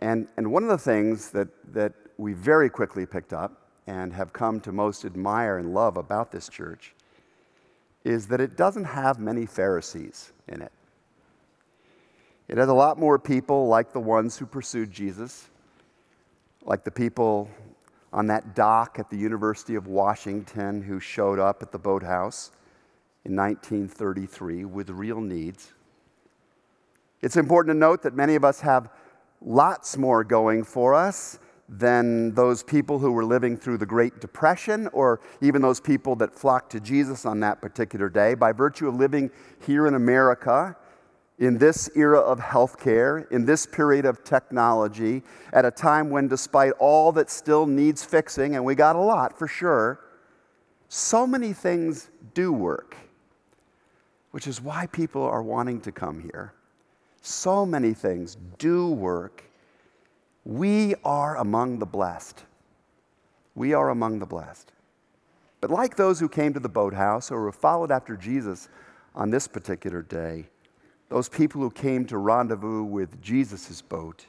And, 0.00 0.28
and 0.36 0.50
one 0.50 0.62
of 0.62 0.68
the 0.70 0.78
things 0.78 1.30
that, 1.30 1.48
that 1.72 1.92
we 2.16 2.32
very 2.32 2.70
quickly 2.70 3.06
picked 3.06 3.32
up 3.32 3.68
and 3.86 4.12
have 4.12 4.32
come 4.32 4.60
to 4.60 4.72
most 4.72 5.04
admire 5.04 5.58
and 5.58 5.74
love 5.74 5.96
about 5.96 6.32
this 6.32 6.48
church 6.48 6.94
is 8.04 8.26
that 8.28 8.40
it 8.40 8.56
doesn't 8.56 8.84
have 8.84 9.18
many 9.18 9.44
Pharisees 9.44 10.32
in 10.48 10.62
it. 10.62 10.72
It 12.48 12.56
has 12.56 12.68
a 12.68 12.74
lot 12.74 12.98
more 12.98 13.18
people 13.18 13.68
like 13.68 13.92
the 13.92 14.00
ones 14.00 14.36
who 14.36 14.46
pursued 14.46 14.90
Jesus, 14.90 15.48
like 16.64 16.82
the 16.82 16.90
people 16.90 17.48
on 18.12 18.26
that 18.26 18.54
dock 18.54 18.98
at 18.98 19.08
the 19.10 19.16
University 19.16 19.76
of 19.76 19.86
Washington 19.86 20.82
who 20.82 20.98
showed 20.98 21.38
up 21.38 21.62
at 21.62 21.70
the 21.70 21.78
boathouse 21.78 22.50
in 23.24 23.36
1933 23.36 24.64
with 24.64 24.90
real 24.90 25.20
needs. 25.20 25.72
It's 27.22 27.36
important 27.36 27.74
to 27.74 27.78
note 27.78 28.02
that 28.02 28.14
many 28.14 28.34
of 28.34 28.44
us 28.44 28.60
have 28.60 28.88
lots 29.40 29.96
more 29.96 30.24
going 30.24 30.64
for 30.64 30.94
us 30.94 31.38
than 31.68 32.34
those 32.34 32.62
people 32.62 32.98
who 32.98 33.12
were 33.12 33.24
living 33.24 33.56
through 33.56 33.78
the 33.78 33.86
Great 33.86 34.20
Depression 34.20 34.88
or 34.92 35.20
even 35.40 35.62
those 35.62 35.80
people 35.80 36.16
that 36.16 36.34
flocked 36.34 36.72
to 36.72 36.80
Jesus 36.80 37.24
on 37.24 37.38
that 37.40 37.60
particular 37.60 38.08
day. 38.08 38.34
By 38.34 38.52
virtue 38.52 38.88
of 38.88 38.96
living 38.96 39.30
here 39.64 39.86
in 39.86 39.94
America, 39.94 40.76
in 41.38 41.56
this 41.58 41.88
era 41.94 42.18
of 42.18 42.40
healthcare, 42.40 43.30
in 43.30 43.44
this 43.46 43.66
period 43.66 44.04
of 44.04 44.24
technology, 44.24 45.22
at 45.52 45.64
a 45.64 45.70
time 45.70 46.10
when, 46.10 46.26
despite 46.28 46.72
all 46.78 47.12
that 47.12 47.30
still 47.30 47.66
needs 47.66 48.04
fixing, 48.04 48.56
and 48.56 48.64
we 48.64 48.74
got 48.74 48.96
a 48.96 49.00
lot 49.00 49.38
for 49.38 49.46
sure, 49.46 50.00
so 50.88 51.24
many 51.26 51.52
things 51.52 52.10
do 52.34 52.52
work, 52.52 52.96
which 54.32 54.48
is 54.48 54.60
why 54.60 54.86
people 54.88 55.22
are 55.22 55.42
wanting 55.42 55.80
to 55.80 55.92
come 55.92 56.20
here. 56.20 56.52
So 57.20 57.66
many 57.66 57.92
things 57.92 58.36
do 58.58 58.90
work. 58.90 59.44
We 60.44 60.94
are 61.04 61.36
among 61.36 61.78
the 61.78 61.86
blessed. 61.86 62.44
We 63.54 63.74
are 63.74 63.90
among 63.90 64.18
the 64.18 64.26
blessed. 64.26 64.72
But 65.60 65.70
like 65.70 65.96
those 65.96 66.18
who 66.18 66.28
came 66.28 66.54
to 66.54 66.60
the 66.60 66.68
boathouse 66.68 67.30
or 67.30 67.44
who 67.44 67.52
followed 67.52 67.90
after 67.90 68.16
Jesus 68.16 68.68
on 69.14 69.30
this 69.30 69.46
particular 69.46 70.02
day, 70.02 70.46
those 71.10 71.28
people 71.28 71.60
who 71.60 71.70
came 71.70 72.06
to 72.06 72.18
rendezvous 72.18 72.84
with 72.84 73.20
Jesus' 73.20 73.82
boat, 73.82 74.24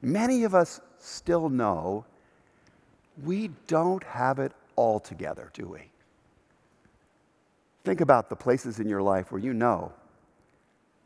many 0.00 0.44
of 0.44 0.54
us 0.54 0.80
still 0.98 1.48
know 1.48 2.06
we 3.24 3.50
don't 3.66 4.04
have 4.04 4.38
it 4.38 4.52
all 4.76 5.00
together, 5.00 5.50
do 5.52 5.66
we? 5.66 5.90
Think 7.84 8.00
about 8.00 8.28
the 8.28 8.36
places 8.36 8.80
in 8.80 8.88
your 8.88 9.02
life 9.02 9.30
where 9.30 9.40
you 9.40 9.52
know 9.52 9.92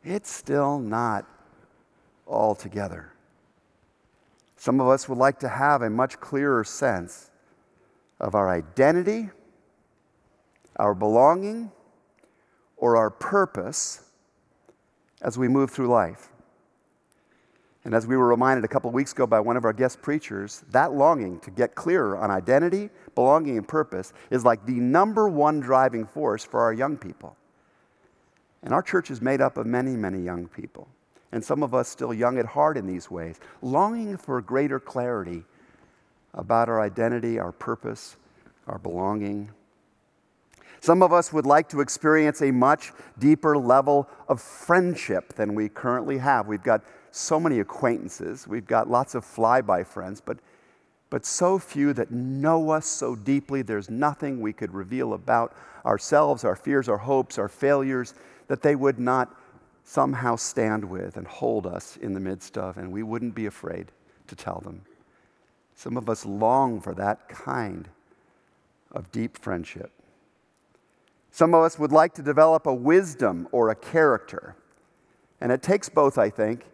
it's 0.03 0.31
still 0.31 0.79
not 0.79 1.25
all 2.25 2.55
together. 2.55 3.13
Some 4.55 4.79
of 4.79 4.87
us 4.87 5.09
would 5.09 5.17
like 5.17 5.39
to 5.39 5.49
have 5.49 5.81
a 5.81 5.89
much 5.89 6.19
clearer 6.19 6.63
sense 6.63 7.31
of 8.19 8.35
our 8.35 8.49
identity, 8.49 9.29
our 10.75 10.93
belonging, 10.93 11.71
or 12.77 12.97
our 12.97 13.09
purpose 13.09 14.03
as 15.21 15.37
we 15.37 15.47
move 15.47 15.71
through 15.71 15.87
life. 15.87 16.29
And 17.83 17.95
as 17.95 18.05
we 18.05 18.15
were 18.15 18.27
reminded 18.27 18.63
a 18.63 18.67
couple 18.67 18.89
of 18.89 18.93
weeks 18.93 19.11
ago 19.11 19.25
by 19.25 19.39
one 19.39 19.57
of 19.57 19.65
our 19.65 19.73
guest 19.73 20.01
preachers, 20.01 20.63
that 20.69 20.93
longing 20.93 21.39
to 21.39 21.49
get 21.49 21.73
clearer 21.73 22.15
on 22.15 22.29
identity, 22.29 22.91
belonging, 23.15 23.57
and 23.57 23.67
purpose 23.67 24.13
is 24.29 24.45
like 24.45 24.65
the 24.65 24.73
number 24.73 25.27
one 25.27 25.59
driving 25.59 26.05
force 26.05 26.43
for 26.43 26.59
our 26.59 26.73
young 26.73 26.97
people. 26.97 27.35
And 28.63 28.73
our 28.73 28.81
church 28.81 29.09
is 29.09 29.21
made 29.21 29.41
up 29.41 29.57
of 29.57 29.65
many, 29.65 29.95
many 29.95 30.19
young 30.19 30.47
people. 30.47 30.87
And 31.31 31.43
some 31.43 31.63
of 31.63 31.73
us 31.73 31.87
still 31.87 32.13
young 32.13 32.37
at 32.37 32.45
heart 32.45 32.77
in 32.77 32.85
these 32.85 33.09
ways, 33.09 33.39
longing 33.61 34.17
for 34.17 34.41
greater 34.41 34.79
clarity 34.79 35.43
about 36.33 36.69
our 36.69 36.81
identity, 36.81 37.39
our 37.39 37.51
purpose, 37.51 38.17
our 38.67 38.77
belonging, 38.77 39.49
some 40.81 41.03
of 41.03 41.13
us 41.13 41.31
would 41.31 41.45
like 41.45 41.69
to 41.69 41.79
experience 41.79 42.41
a 42.41 42.49
much 42.49 42.91
deeper 43.19 43.55
level 43.55 44.09
of 44.27 44.41
friendship 44.41 45.33
than 45.33 45.53
we 45.53 45.69
currently 45.69 46.17
have. 46.17 46.47
We've 46.47 46.63
got 46.63 46.81
so 47.11 47.39
many 47.39 47.59
acquaintances, 47.59 48.47
we've 48.47 48.65
got 48.65 48.89
lots 48.89 49.13
of 49.13 49.23
flyby 49.23 49.85
friends, 49.85 50.21
but, 50.21 50.39
but 51.11 51.23
so 51.23 51.59
few 51.59 51.93
that 51.93 52.09
know 52.09 52.71
us 52.71 52.87
so 52.87 53.15
deeply, 53.15 53.61
there's 53.61 53.91
nothing 53.91 54.41
we 54.41 54.53
could 54.53 54.73
reveal 54.73 55.13
about 55.13 55.53
ourselves, 55.85 56.43
our 56.43 56.55
fears, 56.55 56.89
our 56.89 56.97
hopes, 56.97 57.37
our 57.37 57.49
failures, 57.49 58.15
that 58.51 58.61
they 58.61 58.75
would 58.75 58.99
not 58.99 59.33
somehow 59.85 60.35
stand 60.35 60.83
with 60.83 61.15
and 61.15 61.25
hold 61.25 61.65
us 61.65 61.95
in 61.95 62.13
the 62.13 62.19
midst 62.19 62.57
of, 62.57 62.75
and 62.75 62.91
we 62.91 63.01
wouldn't 63.01 63.33
be 63.33 63.45
afraid 63.45 63.93
to 64.27 64.35
tell 64.35 64.59
them. 64.59 64.81
Some 65.73 65.95
of 65.95 66.09
us 66.09 66.25
long 66.25 66.81
for 66.81 66.93
that 66.95 67.29
kind 67.29 67.87
of 68.91 69.09
deep 69.09 69.37
friendship. 69.37 69.89
Some 71.31 71.53
of 71.53 71.63
us 71.63 71.79
would 71.79 71.93
like 71.93 72.13
to 72.15 72.21
develop 72.21 72.67
a 72.67 72.73
wisdom 72.73 73.47
or 73.53 73.69
a 73.69 73.75
character. 73.75 74.57
And 75.39 75.49
it 75.49 75.63
takes 75.63 75.87
both, 75.87 76.17
I 76.17 76.29
think, 76.29 76.65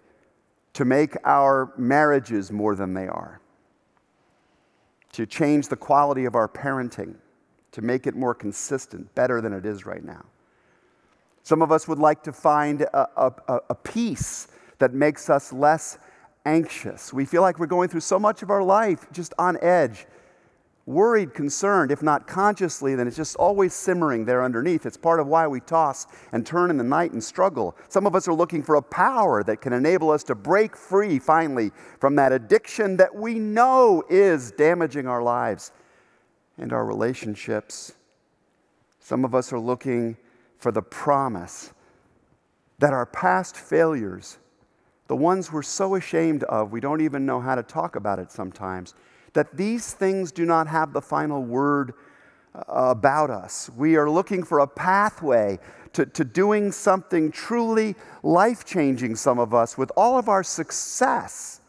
to 0.73 0.83
make 0.83 1.15
our 1.25 1.71
marriages 1.77 2.51
more 2.51 2.73
than 2.73 2.95
they 2.95 3.07
are, 3.07 3.39
to 5.11 5.27
change 5.27 5.67
the 5.67 5.75
quality 5.75 6.25
of 6.25 6.33
our 6.33 6.47
parenting, 6.47 7.17
to 7.73 7.83
make 7.83 8.07
it 8.07 8.15
more 8.15 8.33
consistent, 8.33 9.13
better 9.13 9.41
than 9.41 9.53
it 9.53 9.63
is 9.63 9.85
right 9.85 10.03
now. 10.03 10.25
Some 11.47 11.61
of 11.61 11.71
us 11.71 11.87
would 11.87 11.97
like 11.97 12.23
to 12.23 12.33
find 12.33 12.81
a, 12.81 13.07
a, 13.15 13.61
a 13.69 13.75
peace 13.75 14.49
that 14.79 14.93
makes 14.93 15.29
us 15.29 15.53
less 15.53 15.97
anxious. 16.45 17.13
We 17.13 17.23
feel 17.23 17.41
like 17.41 17.57
we're 17.57 17.67
going 17.67 17.87
through 17.87 18.01
so 18.01 18.19
much 18.19 18.43
of 18.43 18.49
our 18.49 18.61
life 18.61 19.07
just 19.13 19.33
on 19.39 19.57
edge 19.61 20.07
worried, 20.85 21.33
concerned, 21.33 21.89
if 21.89 22.03
not 22.03 22.27
consciously, 22.27 22.95
then 22.95 23.07
it's 23.07 23.15
just 23.15 23.37
always 23.37 23.73
simmering 23.73 24.25
there 24.25 24.43
underneath. 24.43 24.85
It's 24.85 24.97
part 24.97 25.21
of 25.21 25.27
why 25.27 25.47
we 25.47 25.61
toss 25.61 26.05
and 26.33 26.45
turn 26.45 26.69
in 26.69 26.75
the 26.75 26.83
night 26.83 27.13
and 27.13 27.23
struggle. 27.23 27.77
Some 27.87 28.05
of 28.05 28.13
us 28.13 28.27
are 28.27 28.33
looking 28.33 28.61
for 28.61 28.75
a 28.75 28.81
power 28.81 29.41
that 29.45 29.61
can 29.61 29.71
enable 29.71 30.11
us 30.11 30.25
to 30.25 30.35
break 30.35 30.75
free 30.75 31.17
finally 31.17 31.71
from 32.01 32.17
that 32.17 32.33
addiction 32.33 32.97
that 32.97 33.15
we 33.15 33.35
know 33.35 34.03
is 34.09 34.51
damaging 34.51 35.07
our 35.07 35.23
lives 35.23 35.71
and 36.57 36.73
our 36.73 36.85
relationships. 36.85 37.93
Some 38.99 39.23
of 39.23 39.33
us 39.33 39.53
are 39.53 39.59
looking 39.59 40.17
for 40.57 40.71
the 40.71 40.81
promise 40.81 41.73
that 42.79 42.93
our 42.93 43.05
past 43.05 43.57
failures, 43.57 44.37
the 45.07 45.15
ones 45.15 45.51
we're 45.51 45.61
so 45.61 45.95
ashamed 45.95 46.43
of, 46.43 46.71
we 46.71 46.79
don't 46.79 47.01
even 47.01 47.25
know 47.25 47.39
how 47.39 47.55
to 47.55 47.63
talk 47.63 47.95
about 47.95 48.19
it 48.19 48.31
sometimes 48.31 48.93
that 49.33 49.55
these 49.55 49.93
things 49.93 50.31
do 50.31 50.45
not 50.45 50.67
have 50.67 50.93
the 50.93 51.01
final 51.01 51.43
word 51.43 51.93
uh, 52.55 52.61
about 52.67 53.29
us. 53.29 53.69
We 53.77 53.95
are 53.95 54.09
looking 54.09 54.41
for 54.41 54.59
a 54.59 54.67
pathway 54.67 55.59
to, 55.93 56.05
to 56.07 56.23
doing 56.23 56.71
something 56.71 57.31
truly 57.31 57.95
life 58.23 58.65
changing, 58.65 59.15
some 59.15 59.37
of 59.37 59.53
us, 59.53 59.77
with 59.77 59.91
all 59.95 60.17
of 60.17 60.27
our 60.27 60.43
success. 60.43 61.61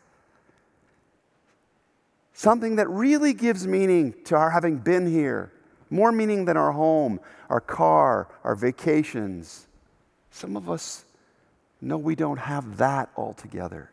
Something 2.32 2.76
that 2.76 2.88
really 2.88 3.34
gives 3.34 3.66
meaning 3.66 4.14
to 4.24 4.36
our 4.36 4.50
having 4.50 4.78
been 4.78 5.06
here, 5.06 5.52
more 5.90 6.12
meaning 6.12 6.44
than 6.44 6.56
our 6.56 6.72
home, 6.72 7.20
our 7.48 7.60
car, 7.60 8.28
our 8.44 8.54
vacations. 8.54 9.66
Some 10.30 10.56
of 10.56 10.68
us 10.68 11.04
know 11.80 11.96
we 11.96 12.14
don't 12.14 12.38
have 12.38 12.76
that 12.78 13.10
altogether 13.16 13.90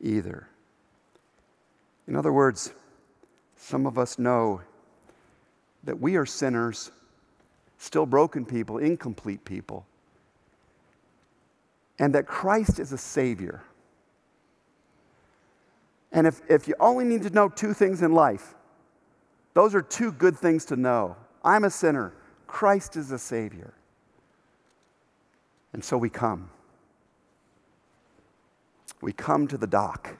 either. 0.00 0.48
In 2.06 2.16
other 2.16 2.32
words, 2.32 2.72
some 3.56 3.86
of 3.86 3.98
us 3.98 4.18
know 4.18 4.60
that 5.84 6.00
we 6.00 6.16
are 6.16 6.26
sinners, 6.26 6.90
still 7.78 8.06
broken 8.06 8.44
people, 8.44 8.78
incomplete 8.78 9.44
people, 9.44 9.86
and 11.98 12.14
that 12.14 12.26
Christ 12.26 12.78
is 12.78 12.92
a 12.92 12.98
Savior. 12.98 13.62
And 16.12 16.26
if, 16.26 16.40
if 16.48 16.68
you 16.68 16.74
only 16.78 17.04
need 17.04 17.22
to 17.22 17.30
know 17.30 17.48
two 17.48 17.74
things 17.74 18.02
in 18.02 18.12
life, 18.12 18.54
those 19.54 19.74
are 19.74 19.82
two 19.82 20.12
good 20.12 20.36
things 20.36 20.64
to 20.66 20.76
know. 20.76 21.16
I'm 21.42 21.64
a 21.64 21.70
sinner, 21.70 22.12
Christ 22.46 22.96
is 22.96 23.10
a 23.12 23.18
Savior. 23.18 23.74
And 25.72 25.84
so 25.84 25.96
we 25.96 26.08
come. 26.08 26.50
We 29.00 29.12
come 29.12 29.48
to 29.48 29.58
the 29.58 29.66
dock. 29.66 30.16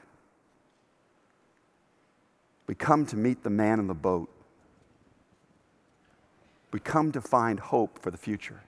We 2.67 2.75
come 2.75 3.07
to 3.07 3.17
meet 3.17 3.43
the 3.43 3.51
man 3.51 3.79
in 3.79 3.87
the 3.87 3.95
boat. 3.95 4.29
We 6.73 6.81
come 6.81 7.13
to 7.13 7.21
find 7.21 7.61
hope 7.61 8.01
for 8.01 8.11
the 8.11 8.17
future. 8.17 8.63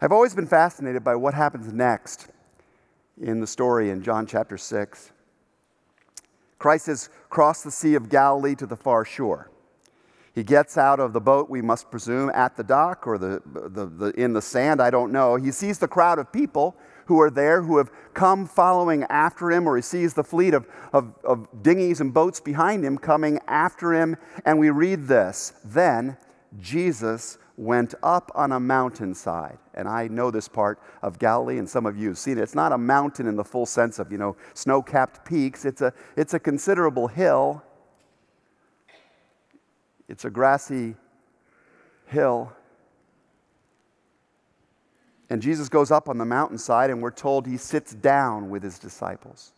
I've 0.00 0.12
always 0.12 0.34
been 0.34 0.46
fascinated 0.46 1.02
by 1.02 1.16
what 1.16 1.34
happens 1.34 1.72
next 1.72 2.28
in 3.20 3.40
the 3.40 3.46
story 3.46 3.90
in 3.90 4.02
John 4.02 4.26
chapter 4.26 4.58
6. 4.58 5.10
Christ 6.58 6.86
has 6.86 7.08
crossed 7.28 7.64
the 7.64 7.70
Sea 7.70 7.94
of 7.94 8.08
Galilee 8.08 8.54
to 8.56 8.66
the 8.66 8.76
far 8.76 9.04
shore. 9.04 9.50
He 10.34 10.42
gets 10.42 10.76
out 10.76 10.98
of 10.98 11.12
the 11.12 11.20
boat, 11.20 11.48
we 11.48 11.62
must 11.62 11.90
presume, 11.90 12.30
at 12.34 12.56
the 12.56 12.64
dock 12.64 13.06
or 13.06 13.18
the, 13.18 13.40
the, 13.44 13.86
the, 13.86 14.06
in 14.20 14.32
the 14.32 14.42
sand, 14.42 14.82
I 14.82 14.90
don't 14.90 15.12
know. 15.12 15.36
He 15.36 15.52
sees 15.52 15.78
the 15.78 15.86
crowd 15.86 16.18
of 16.18 16.32
people 16.32 16.76
who 17.06 17.20
are 17.20 17.30
there 17.30 17.62
who 17.62 17.76
have 17.78 17.90
come 18.14 18.46
following 18.46 19.04
after 19.04 19.50
him, 19.50 19.68
or 19.68 19.76
he 19.76 19.82
sees 19.82 20.14
the 20.14 20.24
fleet 20.24 20.54
of, 20.54 20.66
of, 20.92 21.14
of 21.22 21.62
dinghies 21.62 22.00
and 22.00 22.12
boats 22.12 22.40
behind 22.40 22.84
him 22.84 22.98
coming 22.98 23.38
after 23.46 23.92
him. 23.92 24.16
And 24.44 24.58
we 24.58 24.70
read 24.70 25.06
this 25.06 25.52
Then 25.64 26.16
Jesus 26.58 27.38
went 27.56 27.94
up 28.02 28.32
on 28.34 28.52
a 28.52 28.60
mountainside. 28.60 29.58
And 29.74 29.88
I 29.88 30.08
know 30.08 30.30
this 30.30 30.48
part 30.48 30.80
of 31.02 31.18
Galilee, 31.18 31.58
and 31.58 31.68
some 31.68 31.86
of 31.86 31.96
you 31.96 32.08
have 32.08 32.18
seen 32.18 32.38
it. 32.38 32.42
It's 32.42 32.54
not 32.54 32.72
a 32.72 32.78
mountain 32.78 33.26
in 33.26 33.36
the 33.36 33.44
full 33.44 33.66
sense 33.66 33.98
of, 33.98 34.10
you 34.10 34.18
know, 34.18 34.36
snow 34.54 34.82
capped 34.82 35.24
peaks, 35.24 35.64
it's 35.64 35.80
a, 35.80 35.92
it's 36.16 36.34
a 36.34 36.38
considerable 36.38 37.08
hill. 37.08 37.62
It's 40.08 40.24
a 40.24 40.30
grassy 40.30 40.96
hill. 42.06 42.52
And 45.30 45.40
Jesus 45.40 45.68
goes 45.68 45.90
up 45.90 46.08
on 46.08 46.18
the 46.18 46.24
mountainside, 46.24 46.90
and 46.90 47.00
we're 47.00 47.10
told 47.10 47.46
he 47.46 47.56
sits 47.56 47.94
down 47.94 48.50
with 48.50 48.62
his 48.62 48.78
disciples. 48.78 49.52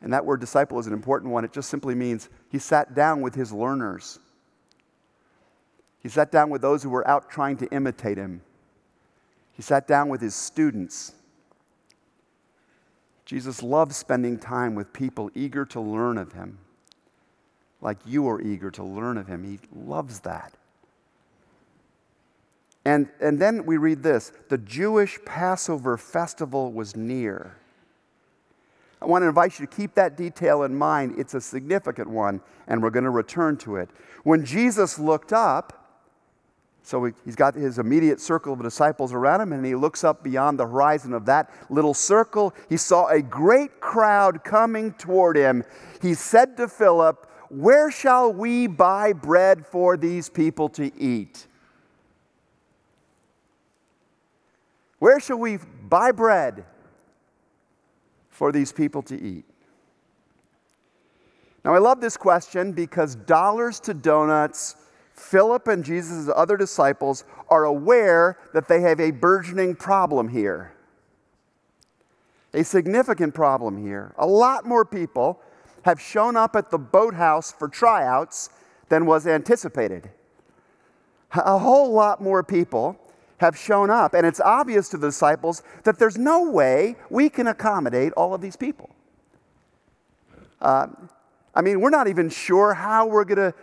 And 0.00 0.12
that 0.12 0.24
word 0.24 0.40
disciple 0.40 0.78
is 0.78 0.86
an 0.86 0.92
important 0.92 1.32
one. 1.32 1.44
It 1.44 1.52
just 1.52 1.70
simply 1.70 1.94
means 1.94 2.28
he 2.50 2.58
sat 2.58 2.94
down 2.94 3.20
with 3.20 3.34
his 3.34 3.52
learners. 3.52 4.18
He 6.08 6.12
sat 6.12 6.32
down 6.32 6.48
with 6.48 6.62
those 6.62 6.82
who 6.82 6.88
were 6.88 7.06
out 7.06 7.28
trying 7.28 7.58
to 7.58 7.66
imitate 7.66 8.16
him. 8.16 8.40
He 9.52 9.60
sat 9.60 9.86
down 9.86 10.08
with 10.08 10.22
his 10.22 10.34
students. 10.34 11.12
Jesus 13.26 13.62
loved 13.62 13.92
spending 13.92 14.38
time 14.38 14.74
with 14.74 14.90
people 14.94 15.30
eager 15.34 15.66
to 15.66 15.82
learn 15.82 16.16
of 16.16 16.32
him, 16.32 16.60
like 17.82 17.98
you 18.06 18.26
are 18.26 18.40
eager 18.40 18.70
to 18.70 18.82
learn 18.82 19.18
of 19.18 19.26
him. 19.26 19.44
He 19.44 19.58
loves 19.70 20.20
that. 20.20 20.54
And, 22.86 23.10
and 23.20 23.38
then 23.38 23.66
we 23.66 23.76
read 23.76 24.02
this 24.02 24.32
the 24.48 24.56
Jewish 24.56 25.18
Passover 25.26 25.98
festival 25.98 26.72
was 26.72 26.96
near. 26.96 27.54
I 29.02 29.04
want 29.04 29.24
to 29.24 29.28
invite 29.28 29.60
you 29.60 29.66
to 29.66 29.76
keep 29.76 29.94
that 29.96 30.16
detail 30.16 30.62
in 30.62 30.74
mind. 30.74 31.16
It's 31.18 31.34
a 31.34 31.40
significant 31.42 32.08
one, 32.08 32.40
and 32.66 32.82
we're 32.82 32.88
going 32.88 33.04
to 33.04 33.10
return 33.10 33.58
to 33.58 33.76
it. 33.76 33.90
When 34.22 34.46
Jesus 34.46 34.98
looked 34.98 35.34
up, 35.34 35.77
so 36.82 37.10
he's 37.24 37.36
got 37.36 37.54
his 37.54 37.78
immediate 37.78 38.20
circle 38.20 38.54
of 38.54 38.62
disciples 38.62 39.12
around 39.12 39.42
him, 39.42 39.52
and 39.52 39.64
he 39.64 39.74
looks 39.74 40.04
up 40.04 40.22
beyond 40.22 40.58
the 40.58 40.66
horizon 40.66 41.12
of 41.12 41.26
that 41.26 41.50
little 41.68 41.92
circle. 41.92 42.54
He 42.68 42.76
saw 42.76 43.08
a 43.08 43.20
great 43.20 43.80
crowd 43.80 44.42
coming 44.42 44.92
toward 44.94 45.36
him. 45.36 45.64
He 46.00 46.14
said 46.14 46.56
to 46.56 46.66
Philip, 46.66 47.30
Where 47.50 47.90
shall 47.90 48.32
we 48.32 48.66
buy 48.66 49.12
bread 49.12 49.66
for 49.66 49.96
these 49.96 50.30
people 50.30 50.68
to 50.70 50.90
eat? 50.98 51.46
Where 54.98 55.20
shall 55.20 55.38
we 55.38 55.58
buy 55.88 56.12
bread 56.12 56.64
for 58.30 58.50
these 58.50 58.72
people 58.72 59.02
to 59.02 59.20
eat? 59.20 59.44
Now, 61.64 61.74
I 61.74 61.78
love 61.78 62.00
this 62.00 62.16
question 62.16 62.72
because 62.72 63.14
dollars 63.14 63.80
to 63.80 63.94
donuts, 63.94 64.76
Philip 65.18 65.68
and 65.68 65.84
Jesus' 65.84 66.30
other 66.34 66.56
disciples 66.56 67.24
are 67.48 67.64
aware 67.64 68.38
that 68.54 68.68
they 68.68 68.80
have 68.80 69.00
a 69.00 69.10
burgeoning 69.10 69.74
problem 69.74 70.28
here. 70.28 70.72
A 72.54 72.64
significant 72.64 73.34
problem 73.34 73.84
here. 73.84 74.14
A 74.18 74.26
lot 74.26 74.64
more 74.64 74.84
people 74.84 75.40
have 75.82 76.00
shown 76.00 76.36
up 76.36 76.56
at 76.56 76.70
the 76.70 76.78
boathouse 76.78 77.52
for 77.52 77.68
tryouts 77.68 78.50
than 78.88 79.06
was 79.06 79.26
anticipated. 79.26 80.10
A 81.32 81.58
whole 81.58 81.92
lot 81.92 82.22
more 82.22 82.42
people 82.42 82.98
have 83.38 83.56
shown 83.56 83.90
up. 83.90 84.14
And 84.14 84.26
it's 84.26 84.40
obvious 84.40 84.88
to 84.90 84.96
the 84.96 85.08
disciples 85.08 85.62
that 85.84 85.98
there's 85.98 86.16
no 86.16 86.50
way 86.50 86.96
we 87.10 87.28
can 87.28 87.46
accommodate 87.46 88.12
all 88.14 88.34
of 88.34 88.40
these 88.40 88.56
people. 88.56 88.90
Uh, 90.60 90.88
I 91.54 91.60
mean, 91.62 91.80
we're 91.80 91.90
not 91.90 92.08
even 92.08 92.28
sure 92.30 92.74
how 92.74 93.06
we're 93.06 93.24
going 93.24 93.52
to 93.52 93.54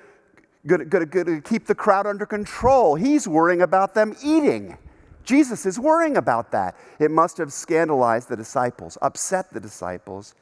keep 0.67 1.65
the 1.65 1.75
crowd 1.75 2.07
under 2.07 2.25
control. 2.25 2.95
He's 2.95 3.27
worrying 3.27 3.61
about 3.61 3.93
them 3.93 4.15
eating. 4.23 4.77
Jesus 5.23 5.65
is 5.65 5.79
worrying 5.79 6.17
about 6.17 6.51
that. 6.51 6.75
It 6.99 7.11
must 7.11 7.37
have 7.37 7.51
scandalized 7.51 8.29
the 8.29 8.35
disciples, 8.35 8.97
upset 9.01 9.51
the 9.51 9.59
disciples. 9.59 10.35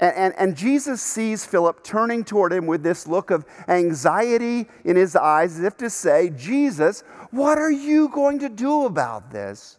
And, 0.00 0.16
and, 0.16 0.34
and, 0.38 0.56
Jesus 0.56 1.02
sees 1.02 1.44
Philip 1.44 1.84
turning 1.84 2.24
toward 2.24 2.54
him 2.54 2.66
with 2.66 2.82
this 2.82 3.06
look 3.06 3.30
of 3.30 3.44
anxiety 3.68 4.66
in 4.84 4.96
his 4.96 5.14
eyes, 5.14 5.58
as 5.58 5.64
if 5.64 5.76
to 5.76 5.90
say, 5.90 6.30
Jesus, 6.30 7.02
what 7.30 7.58
are 7.58 7.70
you 7.70 8.08
going 8.08 8.38
to 8.38 8.48
do 8.48 8.86
about 8.86 9.30
this? 9.30 9.76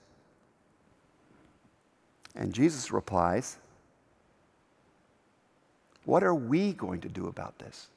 And 2.36 2.54
Jesus 2.54 2.91
replies, 2.91 3.58
What 6.06 6.24
are 6.24 6.36
we 6.36 6.74
going 6.74 7.02
to 7.02 7.10
do 7.10 7.28
about 7.28 7.58
this? 7.58 7.89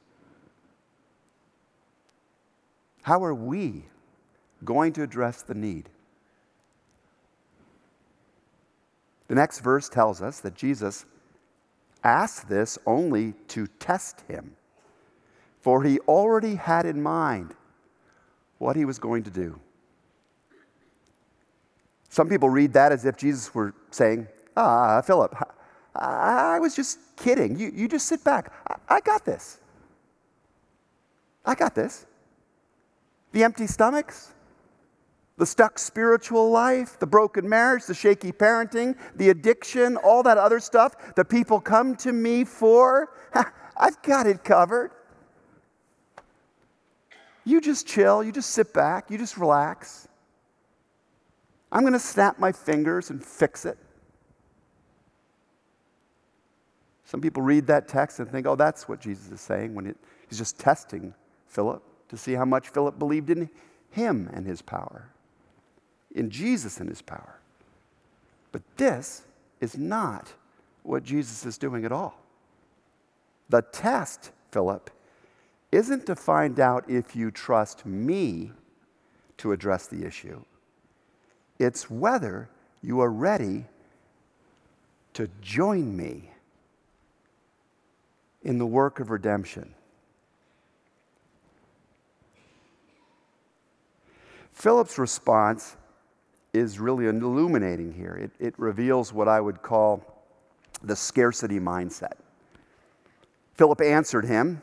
How 3.05 3.23
are 3.23 3.35
we 3.35 3.83
going 4.63 4.91
to 4.93 5.03
address 5.03 5.43
the 5.43 5.53
need? 5.53 5.89
The 9.27 9.35
next 9.35 9.59
verse 9.59 9.87
tells 9.89 10.23
us 10.23 10.39
that 10.39 10.55
Jesus 10.55 11.05
asked 12.03 12.49
this 12.49 12.79
only 12.87 13.33
to 13.49 13.67
test 13.67 14.21
him, 14.27 14.55
for 15.61 15.83
he 15.83 15.99
already 16.07 16.55
had 16.55 16.87
in 16.87 16.99
mind 16.99 17.53
what 18.57 18.75
he 18.75 18.85
was 18.85 18.97
going 18.97 19.21
to 19.21 19.29
do. 19.29 19.59
Some 22.09 22.27
people 22.27 22.49
read 22.49 22.73
that 22.73 22.91
as 22.91 23.05
if 23.05 23.17
Jesus 23.17 23.53
were 23.53 23.75
saying, 23.91 24.27
Ah, 24.57 25.03
Philip, 25.03 25.35
I 25.93 26.57
was 26.57 26.75
just 26.75 26.97
kidding. 27.17 27.55
You, 27.55 27.71
you 27.71 27.87
just 27.87 28.07
sit 28.07 28.23
back. 28.23 28.51
I, 28.67 28.95
I 28.95 28.99
got 28.99 29.25
this. 29.25 29.59
I 31.45 31.53
got 31.53 31.75
this. 31.75 32.07
The 33.35 33.43
empty 33.43 33.67
stomachs, 33.67 34.31
the 35.35 35.45
stuck 35.45 35.77
spiritual 35.77 36.51
life, 36.51 36.97
the 36.99 37.05
broken 37.05 37.49
marriage, 37.49 37.83
the 37.85 37.93
shaky 37.93 38.31
parenting, 38.31 38.95
the 39.17 39.27
addiction, 39.27 39.97
all 39.97 40.23
that 40.23 40.37
other 40.37 40.61
stuff 40.61 41.13
that 41.15 41.25
people 41.25 41.59
come 41.59 41.97
to 41.97 42.13
me 42.13 42.45
for, 42.45 43.09
I've 43.77 44.01
got 44.03 44.25
it 44.25 44.45
covered. 44.45 44.91
You 47.43 47.59
just 47.59 47.85
chill, 47.85 48.23
you 48.23 48.31
just 48.31 48.51
sit 48.51 48.73
back, 48.73 49.11
you 49.11 49.17
just 49.17 49.35
relax. 49.35 50.07
I'm 51.73 51.81
going 51.81 51.91
to 51.91 51.99
snap 51.99 52.39
my 52.39 52.53
fingers 52.53 53.09
and 53.09 53.21
fix 53.21 53.65
it. 53.65 53.77
Some 57.03 57.19
people 57.19 57.43
read 57.43 57.67
that 57.67 57.89
text 57.89 58.21
and 58.21 58.31
think, 58.31 58.47
oh, 58.47 58.55
that's 58.55 58.87
what 58.87 59.01
Jesus 59.01 59.29
is 59.29 59.41
saying 59.41 59.75
when 59.75 59.87
it, 59.87 59.97
he's 60.29 60.37
just 60.37 60.57
testing 60.57 61.13
Philip 61.47 61.83
to 62.09 62.17
see 62.17 62.33
how 62.33 62.45
much 62.45 62.69
Philip 62.69 62.99
believed 62.99 63.29
in 63.29 63.49
him 63.91 64.29
and 64.33 64.45
his 64.45 64.61
power 64.61 65.09
in 66.15 66.29
Jesus 66.29 66.79
and 66.79 66.89
his 66.89 67.01
power. 67.01 67.39
But 68.51 68.63
this 68.77 69.23
is 69.59 69.77
not 69.77 70.33
what 70.83 71.03
Jesus 71.03 71.45
is 71.45 71.57
doing 71.57 71.85
at 71.85 71.91
all. 71.91 72.17
The 73.49 73.61
test, 73.61 74.31
Philip, 74.51 74.89
isn't 75.71 76.05
to 76.05 76.15
find 76.15 76.59
out 76.59 76.89
if 76.89 77.15
you 77.15 77.29
trust 77.29 77.85
me 77.85 78.51
to 79.37 79.51
address 79.51 79.87
the 79.87 80.05
issue, 80.05 80.41
it's 81.59 81.89
whether 81.89 82.49
you 82.81 83.01
are 83.01 83.11
ready 83.11 83.65
to 85.13 85.29
join 85.41 85.95
me 85.95 86.31
in 88.43 88.57
the 88.57 88.65
work 88.65 88.99
of 88.99 89.09
redemption. 89.09 89.73
Philip's 94.55 94.97
response 94.97 95.75
is 96.53 96.79
really 96.79 97.07
illuminating 97.07 97.91
here. 97.93 98.15
It, 98.15 98.31
it 98.39 98.53
reveals 98.57 99.11
what 99.11 99.27
I 99.27 99.41
would 99.41 99.61
call 99.61 100.23
the 100.81 100.95
scarcity 100.95 101.59
mindset. 101.59 102.13
Philip 103.55 103.81
answered 103.81 104.25
him, 104.25 104.61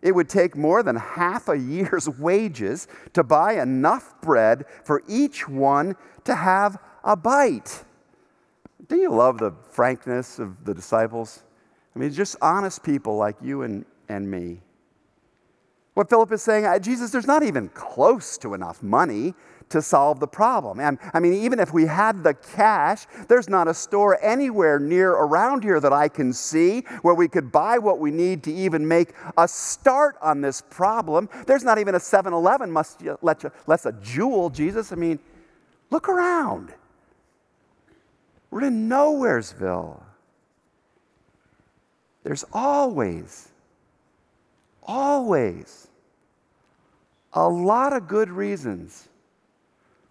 It 0.00 0.12
would 0.12 0.30
take 0.30 0.56
more 0.56 0.82
than 0.82 0.96
half 0.96 1.48
a 1.48 1.58
year's 1.58 2.08
wages 2.18 2.88
to 3.12 3.22
buy 3.22 3.60
enough 3.60 4.14
bread 4.22 4.64
for 4.82 5.02
each 5.06 5.46
one 5.46 5.94
to 6.24 6.34
have 6.34 6.78
a 7.04 7.14
bite. 7.14 7.84
Do 8.88 8.96
you 8.96 9.10
love 9.10 9.38
the 9.38 9.52
frankness 9.70 10.38
of 10.38 10.64
the 10.64 10.74
disciples? 10.74 11.42
I 11.94 11.98
mean, 11.98 12.10
just 12.12 12.36
honest 12.40 12.82
people 12.82 13.16
like 13.16 13.36
you 13.42 13.62
and, 13.62 13.84
and 14.08 14.28
me. 14.28 14.60
What 15.94 16.08
Philip 16.08 16.32
is 16.32 16.42
saying, 16.42 16.66
Jesus, 16.82 17.10
there's 17.10 17.26
not 17.26 17.42
even 17.42 17.68
close 17.70 18.36
to 18.38 18.54
enough 18.54 18.82
money 18.82 19.34
to 19.70 19.80
solve 19.80 20.20
the 20.20 20.26
problem. 20.26 20.78
And 20.78 20.98
I 21.14 21.20
mean, 21.20 21.32
even 21.32 21.58
if 21.58 21.72
we 21.72 21.86
had 21.86 22.22
the 22.22 22.34
cash, 22.34 23.06
there's 23.28 23.48
not 23.48 23.66
a 23.66 23.74
store 23.74 24.22
anywhere 24.22 24.78
near 24.78 25.12
around 25.12 25.62
here 25.62 25.80
that 25.80 25.92
I 25.92 26.08
can 26.08 26.32
see 26.32 26.80
where 27.02 27.14
we 27.14 27.28
could 27.28 27.50
buy 27.50 27.78
what 27.78 27.98
we 27.98 28.10
need 28.10 28.42
to 28.44 28.52
even 28.52 28.86
make 28.86 29.14
a 29.38 29.48
start 29.48 30.16
on 30.20 30.40
this 30.40 30.60
problem. 30.60 31.28
There's 31.46 31.64
not 31.64 31.78
even 31.78 31.94
a 31.94 32.00
7 32.00 32.32
Eleven, 32.32 32.74
let 32.74 33.44
less 33.66 33.86
a 33.86 33.92
Jewel, 33.92 34.50
Jesus. 34.50 34.92
I 34.92 34.96
mean, 34.96 35.18
look 35.90 36.08
around. 36.08 36.74
We're 38.50 38.64
in 38.64 38.88
Nowheresville. 38.88 40.00
There's 42.22 42.44
always, 42.52 43.48
always 44.84 45.88
a 47.32 47.48
lot 47.48 47.92
of 47.92 48.06
good 48.06 48.30
reasons 48.30 49.08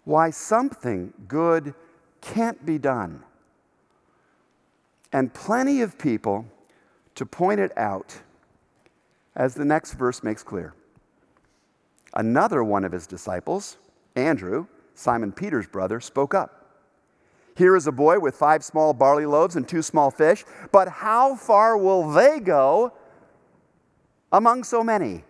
why 0.04 0.30
something 0.30 1.12
good 1.26 1.74
can't 2.20 2.64
be 2.64 2.78
done. 2.78 3.22
And 5.12 5.32
plenty 5.32 5.80
of 5.80 5.98
people 5.98 6.46
to 7.14 7.24
point 7.24 7.60
it 7.60 7.76
out, 7.78 8.16
as 9.36 9.54
the 9.54 9.64
next 9.64 9.94
verse 9.94 10.22
makes 10.22 10.42
clear. 10.42 10.74
Another 12.14 12.62
one 12.62 12.84
of 12.84 12.92
his 12.92 13.06
disciples, 13.06 13.76
Andrew, 14.16 14.66
Simon 14.94 15.32
Peter's 15.32 15.66
brother, 15.66 16.00
spoke 16.00 16.34
up. 16.34 16.60
Here 17.56 17.76
is 17.76 17.86
a 17.86 17.92
boy 17.92 18.18
with 18.18 18.34
five 18.34 18.64
small 18.64 18.92
barley 18.92 19.26
loaves 19.26 19.54
and 19.56 19.66
two 19.66 19.82
small 19.82 20.10
fish, 20.10 20.44
but 20.72 20.88
how 20.88 21.36
far 21.36 21.76
will 21.76 22.10
they 22.10 22.40
go 22.40 22.92
among 24.34 24.64
so 24.64 24.82
many? 24.82 25.22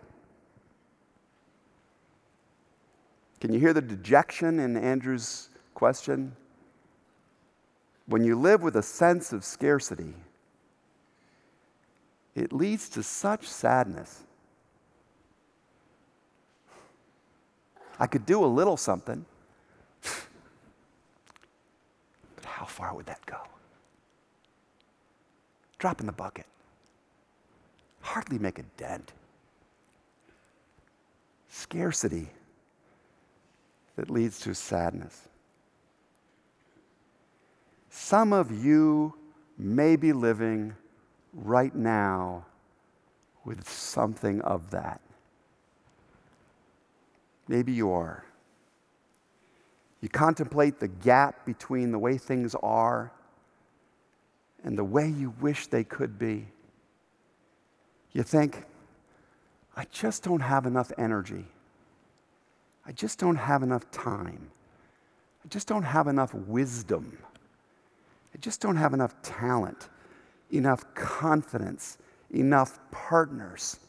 Can 3.39 3.53
you 3.53 3.59
hear 3.59 3.71
the 3.71 3.81
dejection 3.81 4.59
in 4.59 4.75
Andrew's 4.75 5.49
question? 5.75 6.35
When 8.07 8.23
you 8.23 8.35
live 8.35 8.63
with 8.63 8.77
a 8.77 8.81
sense 8.81 9.31
of 9.31 9.45
scarcity, 9.45 10.15
it 12.33 12.51
leads 12.51 12.89
to 12.89 13.03
such 13.03 13.47
sadness. 13.47 14.23
I 17.99 18.07
could 18.07 18.25
do 18.25 18.43
a 18.43 18.47
little 18.47 18.75
something, 18.75 19.23
but 20.01 22.45
how 22.45 22.65
far 22.65 22.95
would 22.95 23.05
that 23.05 23.23
go? 23.27 23.37
Drop 25.77 25.99
in 25.99 26.07
the 26.07 26.11
bucket. 26.11 26.47
Hardly 28.05 28.37
make 28.37 28.59
a 28.59 28.63
dent. 28.77 29.13
Scarcity 31.49 32.29
that 33.95 34.11
leads 34.11 34.39
to 34.41 34.53
sadness. 34.53 35.27
Some 37.89 38.31
of 38.31 38.51
you 38.63 39.15
may 39.57 39.95
be 39.95 40.13
living 40.13 40.75
right 41.33 41.73
now 41.73 42.45
with 43.43 43.67
something 43.67 44.39
of 44.41 44.69
that. 44.69 45.01
Maybe 47.47 47.71
you 47.71 47.91
are. 47.91 48.23
You 50.01 50.09
contemplate 50.09 50.79
the 50.79 50.89
gap 50.89 51.43
between 51.43 51.91
the 51.91 51.97
way 51.97 52.19
things 52.19 52.55
are 52.61 53.11
and 54.63 54.77
the 54.77 54.83
way 54.83 55.09
you 55.09 55.33
wish 55.41 55.65
they 55.65 55.83
could 55.83 56.19
be. 56.19 56.45
You 58.15 58.23
think, 58.23 58.63
I 59.75 59.83
just 59.91 60.23
don't 60.23 60.39
have 60.39 60.65
enough 60.65 60.89
energy. 60.97 61.43
I 62.85 62.93
just 62.93 63.19
don't 63.19 63.35
have 63.35 63.61
enough 63.61 63.91
time. 63.91 64.51
I 65.43 65.49
just 65.49 65.67
don't 65.67 65.83
have 65.83 66.07
enough 66.07 66.33
wisdom. 66.33 67.17
I 68.33 68.37
just 68.37 68.61
don't 68.61 68.77
have 68.77 68.93
enough 68.93 69.21
talent, 69.21 69.89
enough 70.49 70.85
confidence, 70.93 71.97
enough 72.31 72.79
partners 72.89 73.81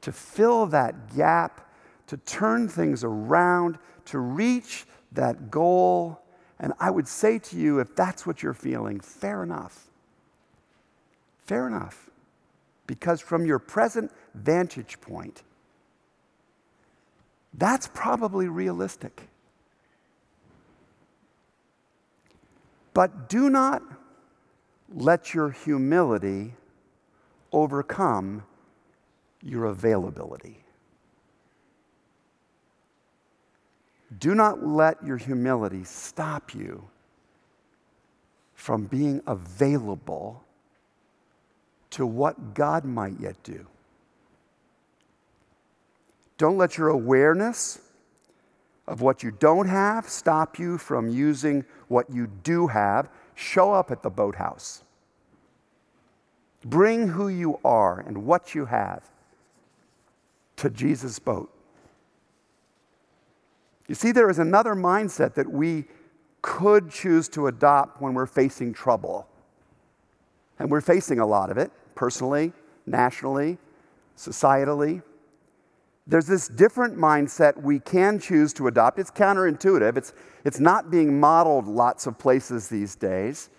to 0.00 0.10
fill 0.10 0.66
that 0.66 1.14
gap, 1.14 1.70
to 2.08 2.16
turn 2.16 2.66
things 2.68 3.04
around, 3.04 3.78
to 4.06 4.18
reach 4.18 4.84
that 5.12 5.48
goal. 5.48 6.20
And 6.58 6.72
I 6.80 6.90
would 6.90 7.06
say 7.06 7.38
to 7.38 7.56
you, 7.56 7.78
if 7.78 7.94
that's 7.94 8.26
what 8.26 8.42
you're 8.42 8.52
feeling, 8.52 8.98
fair 8.98 9.44
enough. 9.44 9.86
Fair 11.46 11.68
enough. 11.68 12.07
Because 12.88 13.20
from 13.20 13.46
your 13.46 13.60
present 13.60 14.10
vantage 14.34 15.00
point, 15.00 15.44
that's 17.54 17.86
probably 17.94 18.48
realistic. 18.48 19.28
But 22.94 23.28
do 23.28 23.50
not 23.50 23.82
let 24.92 25.34
your 25.34 25.50
humility 25.50 26.54
overcome 27.52 28.42
your 29.42 29.66
availability. 29.66 30.64
Do 34.18 34.34
not 34.34 34.66
let 34.66 35.04
your 35.04 35.18
humility 35.18 35.84
stop 35.84 36.54
you 36.54 36.88
from 38.54 38.86
being 38.86 39.20
available 39.26 40.42
to 41.90 42.06
what 42.06 42.54
God 42.54 42.84
might 42.84 43.18
yet 43.20 43.42
do. 43.42 43.66
Don't 46.36 46.56
let 46.56 46.78
your 46.78 46.88
awareness 46.88 47.80
of 48.86 49.00
what 49.00 49.22
you 49.22 49.30
don't 49.30 49.68
have 49.68 50.08
stop 50.08 50.58
you 50.58 50.78
from 50.78 51.08
using 51.08 51.64
what 51.88 52.08
you 52.10 52.28
do 52.42 52.68
have. 52.68 53.10
Show 53.34 53.72
up 53.72 53.90
at 53.90 54.02
the 54.02 54.10
boathouse. 54.10 54.82
Bring 56.64 57.08
who 57.08 57.28
you 57.28 57.58
are 57.64 58.00
and 58.00 58.24
what 58.24 58.54
you 58.54 58.66
have 58.66 59.08
to 60.56 60.70
Jesus' 60.70 61.18
boat. 61.18 61.52
You 63.86 63.94
see, 63.94 64.12
there 64.12 64.28
is 64.28 64.38
another 64.38 64.74
mindset 64.74 65.34
that 65.34 65.50
we 65.50 65.84
could 66.42 66.90
choose 66.90 67.28
to 67.30 67.46
adopt 67.46 68.00
when 68.00 68.14
we're 68.14 68.26
facing 68.26 68.72
trouble. 68.72 69.26
And 70.58 70.70
we're 70.70 70.80
facing 70.80 71.20
a 71.20 71.26
lot 71.26 71.50
of 71.50 71.58
it, 71.58 71.70
personally, 71.94 72.52
nationally, 72.86 73.58
societally 74.16 75.02
there's 76.08 76.26
this 76.26 76.48
different 76.48 76.96
mindset 76.96 77.62
we 77.62 77.78
can 77.78 78.18
choose 78.18 78.54
to 78.54 78.66
adopt. 78.66 78.98
It's 78.98 79.10
counterintuitive, 79.10 79.96
it's, 79.98 80.14
it's 80.44 80.58
not 80.58 80.90
being 80.90 81.20
modeled 81.20 81.68
lots 81.68 82.06
of 82.06 82.18
places 82.18 82.68
these 82.68 82.96
days. 82.96 83.50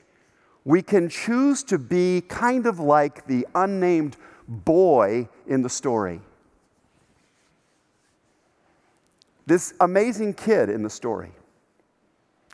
We 0.66 0.82
can 0.82 1.10
choose 1.10 1.64
to 1.66 1.78
be 1.78 2.22
kind 2.22 2.66
of 2.66 2.80
like 2.80 3.28
the 3.28 3.48
unnamed 3.54 4.18
boy 4.48 5.30
in 5.48 5.62
the 5.62 5.70
story. 5.70 6.22
This 9.46 9.74
amazing 9.80 10.34
kid 10.34 10.70
in 10.70 10.82
the 10.82 10.90
story. 10.90 11.32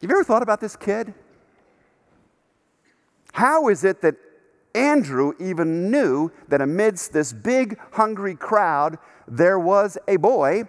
Have 0.02 0.10
you 0.10 0.16
ever 0.16 0.24
thought 0.26 0.44
about 0.44 0.60
this 0.60 0.76
kid? 0.76 1.14
How 3.32 3.70
is 3.70 3.86
it 3.86 4.02
that 4.02 4.16
Andrew 4.76 5.34
even 5.40 5.90
knew 5.90 6.32
that 6.50 6.62
amidst 6.62 7.14
this 7.14 7.34
big, 7.34 7.80
hungry 7.94 8.36
crowd, 8.36 8.98
there 9.28 9.58
was 9.58 9.98
a 10.08 10.18
boy 10.18 10.66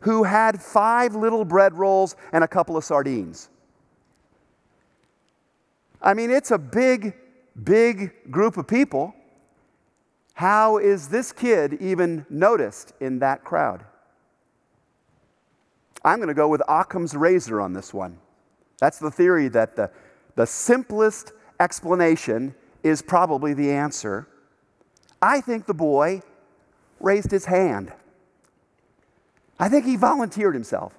who 0.00 0.24
had 0.24 0.60
five 0.60 1.14
little 1.14 1.44
bread 1.44 1.74
rolls 1.74 2.16
and 2.32 2.44
a 2.44 2.48
couple 2.48 2.76
of 2.76 2.84
sardines. 2.84 3.48
I 6.02 6.12
mean, 6.12 6.30
it's 6.30 6.50
a 6.50 6.58
big 6.58 7.14
big 7.62 8.30
group 8.30 8.56
of 8.56 8.66
people, 8.66 9.14
how 10.34 10.78
is 10.78 11.08
this 11.08 11.32
kid 11.32 11.74
even 11.74 12.26
noticed 12.28 12.92
in 13.00 13.20
that 13.20 13.44
crowd? 13.44 13.84
I'm 16.04 16.18
going 16.18 16.28
to 16.28 16.34
go 16.34 16.48
with 16.48 16.62
Occam's 16.68 17.14
razor 17.14 17.60
on 17.60 17.72
this 17.72 17.94
one. 17.94 18.18
That's 18.78 18.98
the 18.98 19.10
theory 19.10 19.48
that 19.48 19.76
the, 19.76 19.90
the 20.34 20.46
simplest 20.46 21.32
explanation 21.60 22.54
is 22.84 23.02
probably 23.02 23.54
the 23.54 23.72
answer. 23.72 24.28
I 25.20 25.40
think 25.40 25.66
the 25.66 25.74
boy 25.74 26.22
raised 27.00 27.30
his 27.30 27.46
hand. 27.46 27.92
I 29.58 29.68
think 29.68 29.86
he 29.86 29.96
volunteered 29.96 30.54
himself. 30.54 30.94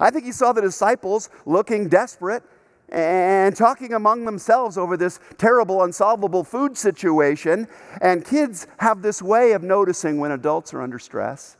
I 0.00 0.10
think 0.10 0.24
he 0.24 0.32
saw 0.32 0.52
the 0.52 0.60
disciples 0.60 1.30
looking 1.46 1.88
desperate 1.88 2.42
and 2.88 3.56
talking 3.56 3.94
among 3.94 4.24
themselves 4.24 4.76
over 4.76 4.96
this 4.96 5.20
terrible, 5.38 5.82
unsolvable 5.82 6.42
food 6.42 6.76
situation. 6.76 7.68
And 8.00 8.24
kids 8.24 8.66
have 8.78 9.00
this 9.00 9.22
way 9.22 9.52
of 9.52 9.62
noticing 9.62 10.18
when 10.18 10.32
adults 10.32 10.74
are 10.74 10.82
under 10.82 10.98
stress. 10.98 11.56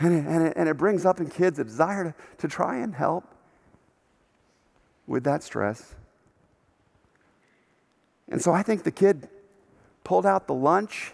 And 0.00 0.14
it, 0.14 0.26
and 0.26 0.46
it, 0.48 0.52
and 0.56 0.68
it 0.68 0.76
brings 0.76 1.04
up 1.04 1.20
in 1.20 1.28
kids 1.28 1.58
a 1.58 1.64
desire 1.64 2.04
to, 2.04 2.14
to 2.38 2.48
try 2.48 2.78
and 2.78 2.94
help 2.94 3.24
with 5.06 5.24
that 5.24 5.42
stress. 5.42 5.94
And 8.28 8.40
so 8.40 8.52
I 8.52 8.62
think 8.62 8.84
the 8.84 8.90
kid 8.90 9.28
pulled 10.04 10.26
out 10.26 10.46
the 10.46 10.54
lunch 10.54 11.12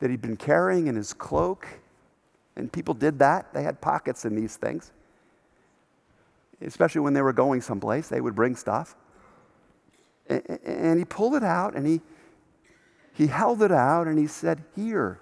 that 0.00 0.10
he'd 0.10 0.20
been 0.20 0.36
carrying 0.36 0.86
in 0.86 0.96
his 0.96 1.12
cloak. 1.12 1.66
And 2.56 2.70
people 2.70 2.94
did 2.94 3.18
that. 3.20 3.52
They 3.54 3.62
had 3.62 3.80
pockets 3.80 4.24
in 4.24 4.34
these 4.34 4.56
things. 4.56 4.92
Especially 6.60 7.00
when 7.00 7.14
they 7.14 7.22
were 7.22 7.32
going 7.32 7.62
someplace, 7.62 8.08
they 8.08 8.20
would 8.20 8.34
bring 8.34 8.56
stuff. 8.56 8.94
And 10.28 10.98
he 10.98 11.04
pulled 11.04 11.34
it 11.34 11.42
out 11.42 11.74
and 11.74 11.86
he, 11.86 12.00
he 13.14 13.26
held 13.26 13.62
it 13.62 13.72
out 13.72 14.06
and 14.06 14.18
he 14.18 14.26
said, 14.26 14.62
Here, 14.76 15.18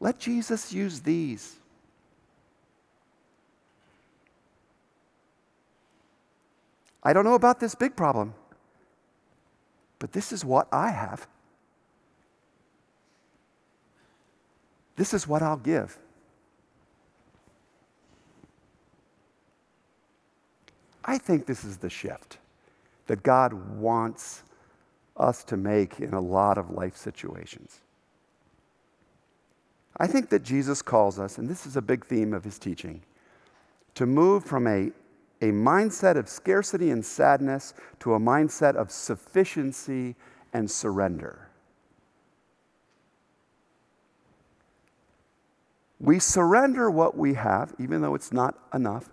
let 0.00 0.18
Jesus 0.18 0.72
use 0.72 1.00
these. 1.00 1.56
I 7.06 7.12
don't 7.12 7.24
know 7.24 7.34
about 7.34 7.60
this 7.60 7.76
big 7.76 7.94
problem, 7.94 8.34
but 10.00 10.10
this 10.10 10.32
is 10.32 10.44
what 10.44 10.66
I 10.72 10.90
have. 10.90 11.28
This 14.96 15.14
is 15.14 15.28
what 15.28 15.40
I'll 15.40 15.56
give. 15.56 15.96
I 21.04 21.16
think 21.16 21.46
this 21.46 21.64
is 21.64 21.76
the 21.76 21.88
shift 21.88 22.38
that 23.06 23.22
God 23.22 23.52
wants 23.52 24.42
us 25.16 25.44
to 25.44 25.56
make 25.56 26.00
in 26.00 26.12
a 26.12 26.20
lot 26.20 26.58
of 26.58 26.70
life 26.70 26.96
situations. 26.96 27.82
I 29.96 30.08
think 30.08 30.28
that 30.30 30.42
Jesus 30.42 30.82
calls 30.82 31.20
us, 31.20 31.38
and 31.38 31.48
this 31.48 31.66
is 31.66 31.76
a 31.76 31.82
big 31.82 32.04
theme 32.04 32.34
of 32.34 32.42
his 32.42 32.58
teaching, 32.58 33.02
to 33.94 34.06
move 34.06 34.44
from 34.44 34.66
a, 34.66 34.90
a 35.40 35.46
mindset 35.46 36.16
of 36.16 36.28
scarcity 36.28 36.90
and 36.90 37.04
sadness 37.04 37.74
to 38.00 38.14
a 38.14 38.18
mindset 38.18 38.74
of 38.74 38.90
sufficiency 38.90 40.16
and 40.52 40.70
surrender. 40.70 41.50
We 46.00 46.18
surrender 46.18 46.90
what 46.90 47.16
we 47.16 47.34
have, 47.34 47.74
even 47.78 48.02
though 48.02 48.14
it's 48.14 48.32
not 48.32 48.58
enough, 48.72 49.08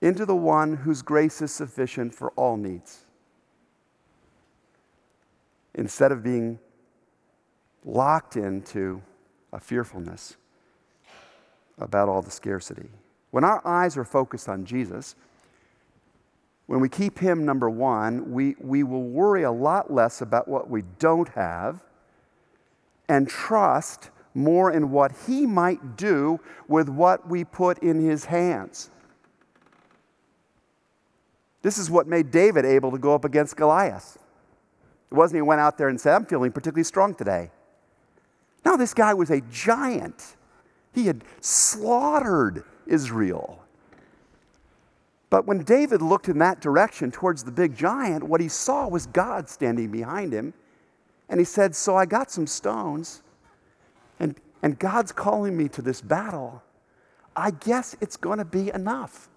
into 0.00 0.24
the 0.24 0.36
one 0.36 0.76
whose 0.76 1.02
grace 1.02 1.42
is 1.42 1.52
sufficient 1.52 2.14
for 2.14 2.30
all 2.30 2.56
needs. 2.56 3.04
Instead 5.74 6.12
of 6.12 6.22
being 6.22 6.58
locked 7.84 8.36
into 8.36 9.02
a 9.52 9.60
fearfulness 9.60 10.36
about 11.78 12.08
all 12.08 12.22
the 12.22 12.30
scarcity. 12.30 12.88
When 13.30 13.44
our 13.44 13.66
eyes 13.66 13.96
are 13.96 14.04
focused 14.04 14.48
on 14.48 14.64
Jesus, 14.64 15.14
when 16.66 16.80
we 16.80 16.88
keep 16.88 17.18
Him 17.18 17.44
number 17.44 17.68
one, 17.68 18.32
we, 18.32 18.56
we 18.60 18.82
will 18.82 19.02
worry 19.02 19.42
a 19.42 19.50
lot 19.50 19.92
less 19.92 20.20
about 20.20 20.48
what 20.48 20.68
we 20.68 20.82
don't 20.98 21.28
have 21.30 21.82
and 23.08 23.28
trust 23.28 24.10
more 24.34 24.70
in 24.70 24.90
what 24.90 25.12
He 25.26 25.46
might 25.46 25.96
do 25.96 26.40
with 26.68 26.88
what 26.88 27.28
we 27.28 27.44
put 27.44 27.78
in 27.78 28.00
His 28.00 28.26
hands. 28.26 28.90
This 31.62 31.78
is 31.78 31.90
what 31.90 32.06
made 32.06 32.30
David 32.30 32.64
able 32.64 32.90
to 32.90 32.98
go 32.98 33.14
up 33.14 33.24
against 33.24 33.56
Goliath. 33.56 34.18
It 35.10 35.14
wasn't 35.14 35.38
he 35.38 35.42
went 35.42 35.60
out 35.60 35.78
there 35.78 35.88
and 35.88 36.00
said, 36.00 36.14
I'm 36.14 36.26
feeling 36.26 36.52
particularly 36.52 36.84
strong 36.84 37.14
today. 37.14 37.50
No, 38.64 38.76
this 38.76 38.92
guy 38.92 39.14
was 39.14 39.30
a 39.30 39.40
giant. 39.50 40.36
He 40.92 41.06
had 41.06 41.24
slaughtered 41.40 42.64
Israel. 42.88 43.60
But 45.30 45.46
when 45.46 45.62
David 45.62 46.00
looked 46.00 46.28
in 46.28 46.38
that 46.38 46.60
direction 46.60 47.10
towards 47.10 47.44
the 47.44 47.52
big 47.52 47.76
giant, 47.76 48.24
what 48.24 48.40
he 48.40 48.48
saw 48.48 48.88
was 48.88 49.06
God 49.06 49.48
standing 49.48 49.90
behind 49.90 50.32
him. 50.32 50.54
And 51.28 51.38
he 51.38 51.44
said, 51.44 51.76
So 51.76 51.96
I 51.96 52.06
got 52.06 52.30
some 52.30 52.46
stones, 52.46 53.22
and, 54.18 54.34
and 54.62 54.78
God's 54.78 55.12
calling 55.12 55.56
me 55.56 55.68
to 55.68 55.82
this 55.82 56.00
battle. 56.00 56.62
I 57.36 57.50
guess 57.50 57.94
it's 58.00 58.16
going 58.16 58.38
to 58.38 58.44
be 58.44 58.70
enough. 58.70 59.28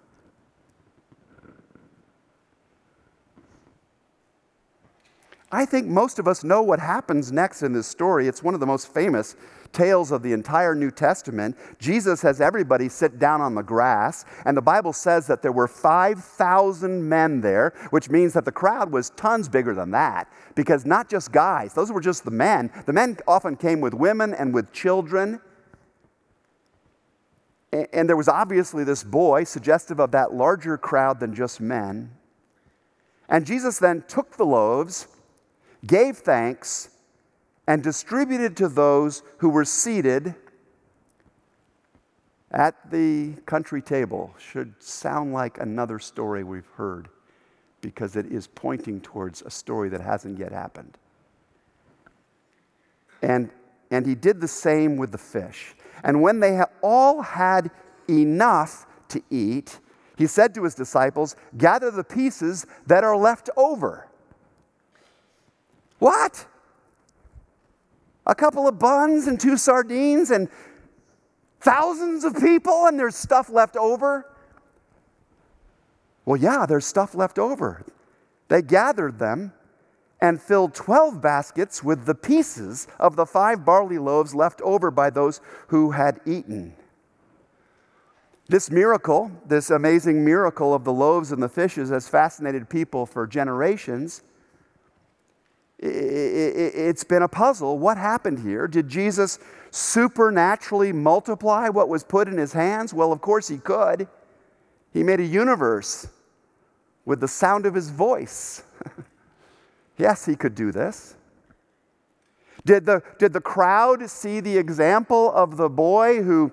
I 5.54 5.66
think 5.66 5.86
most 5.86 6.18
of 6.18 6.26
us 6.26 6.42
know 6.42 6.62
what 6.62 6.80
happens 6.80 7.30
next 7.30 7.62
in 7.62 7.74
this 7.74 7.86
story. 7.86 8.26
It's 8.26 8.42
one 8.42 8.54
of 8.54 8.60
the 8.60 8.66
most 8.66 8.92
famous 8.92 9.36
tales 9.70 10.10
of 10.10 10.22
the 10.22 10.32
entire 10.32 10.74
New 10.74 10.90
Testament. 10.90 11.56
Jesus 11.78 12.22
has 12.22 12.40
everybody 12.40 12.88
sit 12.88 13.18
down 13.18 13.42
on 13.42 13.54
the 13.54 13.62
grass, 13.62 14.24
and 14.46 14.56
the 14.56 14.62
Bible 14.62 14.94
says 14.94 15.26
that 15.26 15.42
there 15.42 15.52
were 15.52 15.68
5,000 15.68 17.06
men 17.06 17.42
there, 17.42 17.74
which 17.90 18.08
means 18.08 18.32
that 18.32 18.46
the 18.46 18.52
crowd 18.52 18.90
was 18.90 19.10
tons 19.10 19.46
bigger 19.48 19.74
than 19.74 19.90
that, 19.90 20.26
because 20.54 20.86
not 20.86 21.10
just 21.10 21.32
guys, 21.32 21.74
those 21.74 21.92
were 21.92 22.00
just 22.00 22.24
the 22.24 22.30
men. 22.30 22.70
The 22.86 22.92
men 22.94 23.18
often 23.28 23.56
came 23.56 23.80
with 23.82 23.92
women 23.92 24.32
and 24.32 24.54
with 24.54 24.72
children. 24.72 25.38
And 27.92 28.08
there 28.08 28.16
was 28.16 28.28
obviously 28.28 28.84
this 28.84 29.04
boy, 29.04 29.44
suggestive 29.44 30.00
of 30.00 30.12
that 30.12 30.32
larger 30.32 30.78
crowd 30.78 31.20
than 31.20 31.34
just 31.34 31.60
men. 31.60 32.10
And 33.28 33.46
Jesus 33.46 33.78
then 33.78 34.04
took 34.08 34.36
the 34.36 34.44
loaves 34.44 35.08
gave 35.86 36.18
thanks, 36.18 36.90
and 37.66 37.82
distributed 37.82 38.56
to 38.56 38.68
those 38.68 39.22
who 39.38 39.48
were 39.48 39.64
seated 39.64 40.34
at 42.50 42.90
the 42.90 43.34
country 43.46 43.80
table. 43.80 44.34
Should 44.38 44.74
sound 44.82 45.32
like 45.32 45.58
another 45.58 45.98
story 45.98 46.44
we've 46.44 46.68
heard 46.76 47.08
because 47.80 48.16
it 48.16 48.26
is 48.26 48.46
pointing 48.46 49.00
towards 49.00 49.42
a 49.42 49.50
story 49.50 49.88
that 49.88 50.00
hasn't 50.00 50.38
yet 50.38 50.52
happened. 50.52 50.98
And, 53.22 53.50
and 53.90 54.06
he 54.06 54.14
did 54.14 54.40
the 54.40 54.48
same 54.48 54.96
with 54.96 55.12
the 55.12 55.18
fish. 55.18 55.74
And 56.04 56.22
when 56.22 56.40
they 56.40 56.60
all 56.82 57.22
had 57.22 57.70
enough 58.08 58.86
to 59.08 59.22
eat, 59.30 59.78
he 60.16 60.26
said 60.26 60.54
to 60.54 60.64
his 60.64 60.74
disciples, 60.74 61.36
Gather 61.56 61.90
the 61.90 62.04
pieces 62.04 62.66
that 62.86 63.04
are 63.04 63.16
left 63.16 63.50
over 63.56 64.08
what? 66.02 66.46
A 68.26 68.34
couple 68.34 68.66
of 68.66 68.76
buns 68.76 69.28
and 69.28 69.38
two 69.38 69.56
sardines 69.56 70.32
and 70.32 70.48
thousands 71.60 72.24
of 72.24 72.34
people 72.34 72.86
and 72.86 72.98
there's 72.98 73.14
stuff 73.14 73.48
left 73.48 73.76
over? 73.76 74.26
Well, 76.24 76.40
yeah, 76.40 76.66
there's 76.66 76.86
stuff 76.86 77.14
left 77.14 77.38
over. 77.38 77.86
They 78.48 78.62
gathered 78.62 79.20
them 79.20 79.52
and 80.20 80.42
filled 80.42 80.74
12 80.74 81.22
baskets 81.22 81.84
with 81.84 82.04
the 82.04 82.16
pieces 82.16 82.88
of 82.98 83.14
the 83.14 83.24
five 83.24 83.64
barley 83.64 83.98
loaves 83.98 84.34
left 84.34 84.60
over 84.62 84.90
by 84.90 85.08
those 85.08 85.40
who 85.68 85.92
had 85.92 86.20
eaten. 86.26 86.74
This 88.48 88.72
miracle, 88.72 89.30
this 89.46 89.70
amazing 89.70 90.24
miracle 90.24 90.74
of 90.74 90.82
the 90.82 90.92
loaves 90.92 91.30
and 91.30 91.40
the 91.40 91.48
fishes, 91.48 91.90
has 91.90 92.08
fascinated 92.08 92.68
people 92.68 93.06
for 93.06 93.24
generations 93.24 94.24
it's 95.82 97.02
been 97.02 97.22
a 97.22 97.28
puzzle. 97.28 97.78
What 97.78 97.96
happened 97.96 98.38
here? 98.38 98.68
Did 98.68 98.88
Jesus 98.88 99.38
supernaturally 99.70 100.92
multiply 100.92 101.68
what 101.68 101.88
was 101.88 102.04
put 102.04 102.28
in 102.28 102.38
his 102.38 102.52
hands? 102.52 102.94
Well, 102.94 103.12
of 103.12 103.20
course 103.20 103.48
he 103.48 103.58
could. 103.58 104.06
He 104.92 105.02
made 105.02 105.18
a 105.18 105.24
universe 105.24 106.06
with 107.04 107.20
the 107.20 107.28
sound 107.28 107.66
of 107.66 107.74
his 107.74 107.90
voice. 107.90 108.62
yes, 109.98 110.24
he 110.24 110.36
could 110.36 110.54
do 110.54 110.70
this. 110.70 111.16
Did 112.64 112.86
the, 112.86 113.02
did 113.18 113.32
the 113.32 113.40
crowd 113.40 114.08
see 114.08 114.38
the 114.38 114.56
example 114.56 115.32
of 115.32 115.56
the 115.56 115.68
boy 115.68 116.22
who 116.22 116.52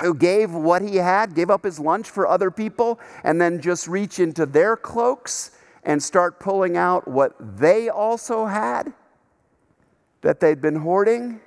who 0.00 0.12
gave 0.12 0.52
what 0.52 0.82
he 0.82 0.96
had, 0.96 1.36
gave 1.36 1.50
up 1.50 1.62
his 1.62 1.78
lunch 1.78 2.10
for 2.10 2.26
other 2.26 2.50
people, 2.50 2.98
and 3.22 3.40
then 3.40 3.60
just 3.60 3.86
reach 3.86 4.18
into 4.18 4.44
their 4.44 4.76
cloaks 4.76 5.52
and 5.84 6.02
start 6.02 6.40
pulling 6.40 6.76
out 6.76 7.06
what 7.06 7.34
they 7.38 7.88
also 7.88 8.46
had 8.46 8.92
that 10.22 10.40
they'd 10.40 10.60
been 10.60 10.76
hoarding. 10.76 11.40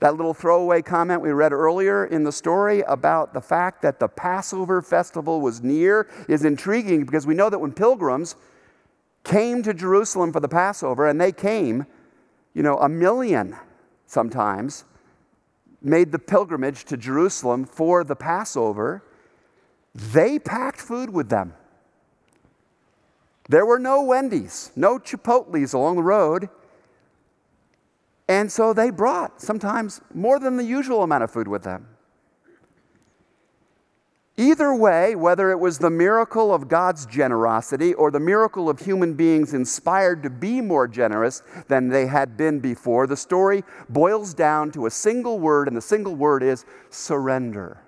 That 0.00 0.14
little 0.14 0.34
throwaway 0.34 0.82
comment 0.82 1.22
we 1.22 1.30
read 1.30 1.52
earlier 1.52 2.04
in 2.04 2.22
the 2.22 2.32
story 2.32 2.82
about 2.82 3.32
the 3.32 3.40
fact 3.40 3.80
that 3.80 3.98
the 3.98 4.08
Passover 4.08 4.82
festival 4.82 5.40
was 5.40 5.62
near 5.62 6.06
is 6.28 6.44
intriguing 6.44 7.06
because 7.06 7.26
we 7.26 7.34
know 7.34 7.48
that 7.48 7.58
when 7.58 7.72
pilgrims 7.72 8.36
came 9.24 9.62
to 9.62 9.72
Jerusalem 9.72 10.32
for 10.32 10.40
the 10.40 10.48
Passover, 10.48 11.08
and 11.08 11.20
they 11.20 11.32
came, 11.32 11.86
you 12.54 12.62
know, 12.62 12.78
a 12.78 12.88
million 12.88 13.56
sometimes, 14.06 14.84
made 15.82 16.12
the 16.12 16.18
pilgrimage 16.18 16.84
to 16.84 16.96
Jerusalem 16.96 17.64
for 17.64 18.04
the 18.04 18.14
Passover, 18.14 19.02
they 19.94 20.38
packed 20.38 20.80
food 20.80 21.10
with 21.10 21.28
them. 21.28 21.54
There 23.48 23.66
were 23.66 23.78
no 23.78 24.02
Wendy's, 24.02 24.72
no 24.74 24.98
Chipotle's 24.98 25.72
along 25.72 25.96
the 25.96 26.02
road. 26.02 26.48
And 28.28 28.50
so 28.50 28.72
they 28.72 28.90
brought 28.90 29.40
sometimes 29.40 30.00
more 30.12 30.38
than 30.40 30.56
the 30.56 30.64
usual 30.64 31.02
amount 31.02 31.22
of 31.22 31.30
food 31.30 31.46
with 31.46 31.62
them. 31.62 31.86
Either 34.38 34.74
way, 34.74 35.14
whether 35.14 35.50
it 35.50 35.58
was 35.58 35.78
the 35.78 35.88
miracle 35.88 36.52
of 36.52 36.68
God's 36.68 37.06
generosity 37.06 37.94
or 37.94 38.10
the 38.10 38.20
miracle 38.20 38.68
of 38.68 38.80
human 38.80 39.14
beings 39.14 39.54
inspired 39.54 40.22
to 40.24 40.28
be 40.28 40.60
more 40.60 40.86
generous 40.86 41.42
than 41.68 41.88
they 41.88 42.06
had 42.06 42.36
been 42.36 42.60
before, 42.60 43.06
the 43.06 43.16
story 43.16 43.64
boils 43.88 44.34
down 44.34 44.70
to 44.72 44.84
a 44.84 44.90
single 44.90 45.38
word, 45.38 45.68
and 45.68 45.76
the 45.76 45.80
single 45.80 46.14
word 46.14 46.42
is 46.42 46.66
surrender. 46.90 47.80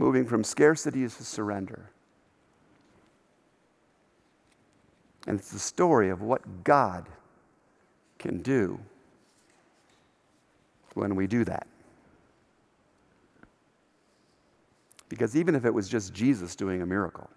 Moving 0.00 0.24
from 0.24 0.42
scarcity 0.42 1.02
to 1.02 1.10
surrender. 1.10 1.90
And 5.26 5.38
it's 5.38 5.50
the 5.50 5.58
story 5.58 6.08
of 6.08 6.22
what 6.22 6.64
God 6.64 7.06
can 8.18 8.40
do 8.40 8.80
when 10.94 11.14
we 11.16 11.26
do 11.26 11.44
that. 11.44 11.66
Because 15.10 15.36
even 15.36 15.54
if 15.54 15.66
it 15.66 15.74
was 15.74 15.86
just 15.86 16.14
Jesus 16.14 16.56
doing 16.56 16.80
a 16.80 16.86
miracle, 16.86 17.28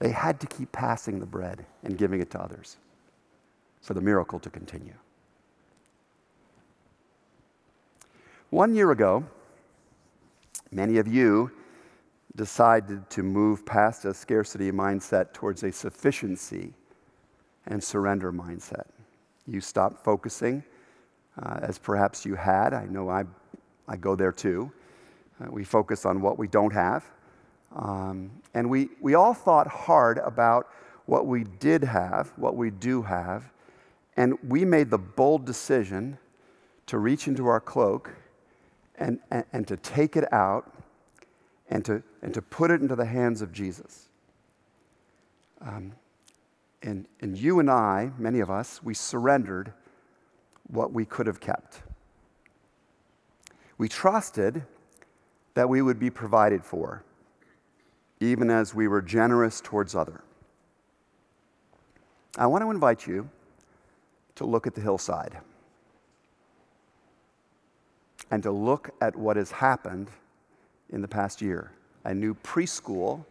they 0.00 0.10
had 0.10 0.40
to 0.40 0.48
keep 0.48 0.72
passing 0.72 1.20
the 1.20 1.26
bread 1.26 1.64
and 1.84 1.96
giving 1.96 2.20
it 2.20 2.30
to 2.32 2.42
others 2.42 2.78
for 3.80 3.94
the 3.94 4.00
miracle 4.00 4.40
to 4.40 4.50
continue. 4.50 4.94
One 8.50 8.74
year 8.74 8.90
ago, 8.90 9.24
many 10.74 10.98
of 10.98 11.06
you 11.06 11.50
decided 12.36 13.08
to 13.08 13.22
move 13.22 13.64
past 13.64 14.04
a 14.04 14.12
scarcity 14.12 14.72
mindset 14.72 15.32
towards 15.32 15.62
a 15.62 15.70
sufficiency 15.70 16.74
and 17.66 17.82
surrender 17.82 18.32
mindset. 18.32 18.86
You 19.46 19.60
stopped 19.60 20.02
focusing 20.04 20.64
uh, 21.40 21.60
as 21.62 21.78
perhaps 21.78 22.26
you 22.26 22.34
had. 22.34 22.74
I 22.74 22.86
know 22.86 23.08
I, 23.08 23.24
I 23.86 23.96
go 23.96 24.16
there 24.16 24.32
too. 24.32 24.72
Uh, 25.40 25.46
we 25.50 25.64
focus 25.64 26.04
on 26.04 26.20
what 26.20 26.38
we 26.38 26.48
don't 26.48 26.72
have. 26.72 27.04
Um, 27.74 28.30
and 28.52 28.68
we, 28.68 28.88
we 29.00 29.14
all 29.14 29.34
thought 29.34 29.66
hard 29.66 30.18
about 30.18 30.68
what 31.06 31.26
we 31.26 31.44
did 31.44 31.84
have, 31.84 32.32
what 32.36 32.56
we 32.56 32.70
do 32.70 33.02
have, 33.02 33.50
and 34.16 34.38
we 34.48 34.64
made 34.64 34.90
the 34.90 34.98
bold 34.98 35.44
decision 35.44 36.18
to 36.86 36.98
reach 36.98 37.26
into 37.26 37.46
our 37.46 37.60
cloak 37.60 38.10
and, 38.98 39.18
and, 39.30 39.44
and 39.52 39.68
to 39.68 39.76
take 39.76 40.16
it 40.16 40.32
out 40.32 40.72
and 41.68 41.84
to, 41.84 42.02
and 42.22 42.32
to 42.34 42.42
put 42.42 42.70
it 42.70 42.80
into 42.80 42.96
the 42.96 43.04
hands 43.04 43.42
of 43.42 43.52
Jesus. 43.52 44.08
Um, 45.60 45.92
and, 46.82 47.06
and 47.20 47.36
you 47.36 47.60
and 47.60 47.70
I, 47.70 48.10
many 48.18 48.40
of 48.40 48.50
us, 48.50 48.82
we 48.82 48.94
surrendered 48.94 49.72
what 50.68 50.92
we 50.92 51.04
could 51.04 51.26
have 51.26 51.40
kept. 51.40 51.82
We 53.78 53.88
trusted 53.88 54.62
that 55.54 55.68
we 55.68 55.82
would 55.82 55.98
be 55.98 56.10
provided 56.10 56.64
for, 56.64 57.02
even 58.20 58.50
as 58.50 58.74
we 58.74 58.86
were 58.88 59.02
generous 59.02 59.60
towards 59.60 59.94
other. 59.94 60.22
I 62.36 62.46
want 62.46 62.62
to 62.62 62.70
invite 62.70 63.06
you 63.06 63.30
to 64.34 64.44
look 64.44 64.66
at 64.66 64.74
the 64.74 64.80
hillside 64.80 65.38
and 68.30 68.42
to 68.42 68.50
look 68.50 68.90
at 69.00 69.14
what 69.16 69.36
has 69.36 69.50
happened 69.50 70.08
in 70.90 71.02
the 71.02 71.08
past 71.08 71.40
year. 71.42 71.72
A 72.04 72.14
new 72.14 72.34
preschool 72.34 73.24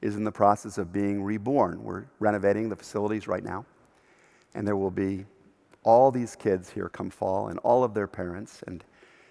is 0.00 0.16
in 0.16 0.24
the 0.24 0.32
process 0.32 0.78
of 0.78 0.92
being 0.92 1.22
reborn. 1.22 1.82
We're 1.82 2.04
renovating 2.18 2.68
the 2.68 2.76
facilities 2.76 3.28
right 3.28 3.44
now, 3.44 3.66
and 4.54 4.66
there 4.66 4.76
will 4.76 4.90
be 4.90 5.26
all 5.82 6.10
these 6.10 6.36
kids 6.36 6.70
here 6.70 6.88
come 6.88 7.10
fall 7.10 7.48
and 7.48 7.58
all 7.60 7.84
of 7.84 7.94
their 7.94 8.06
parents 8.06 8.62
and 8.66 8.84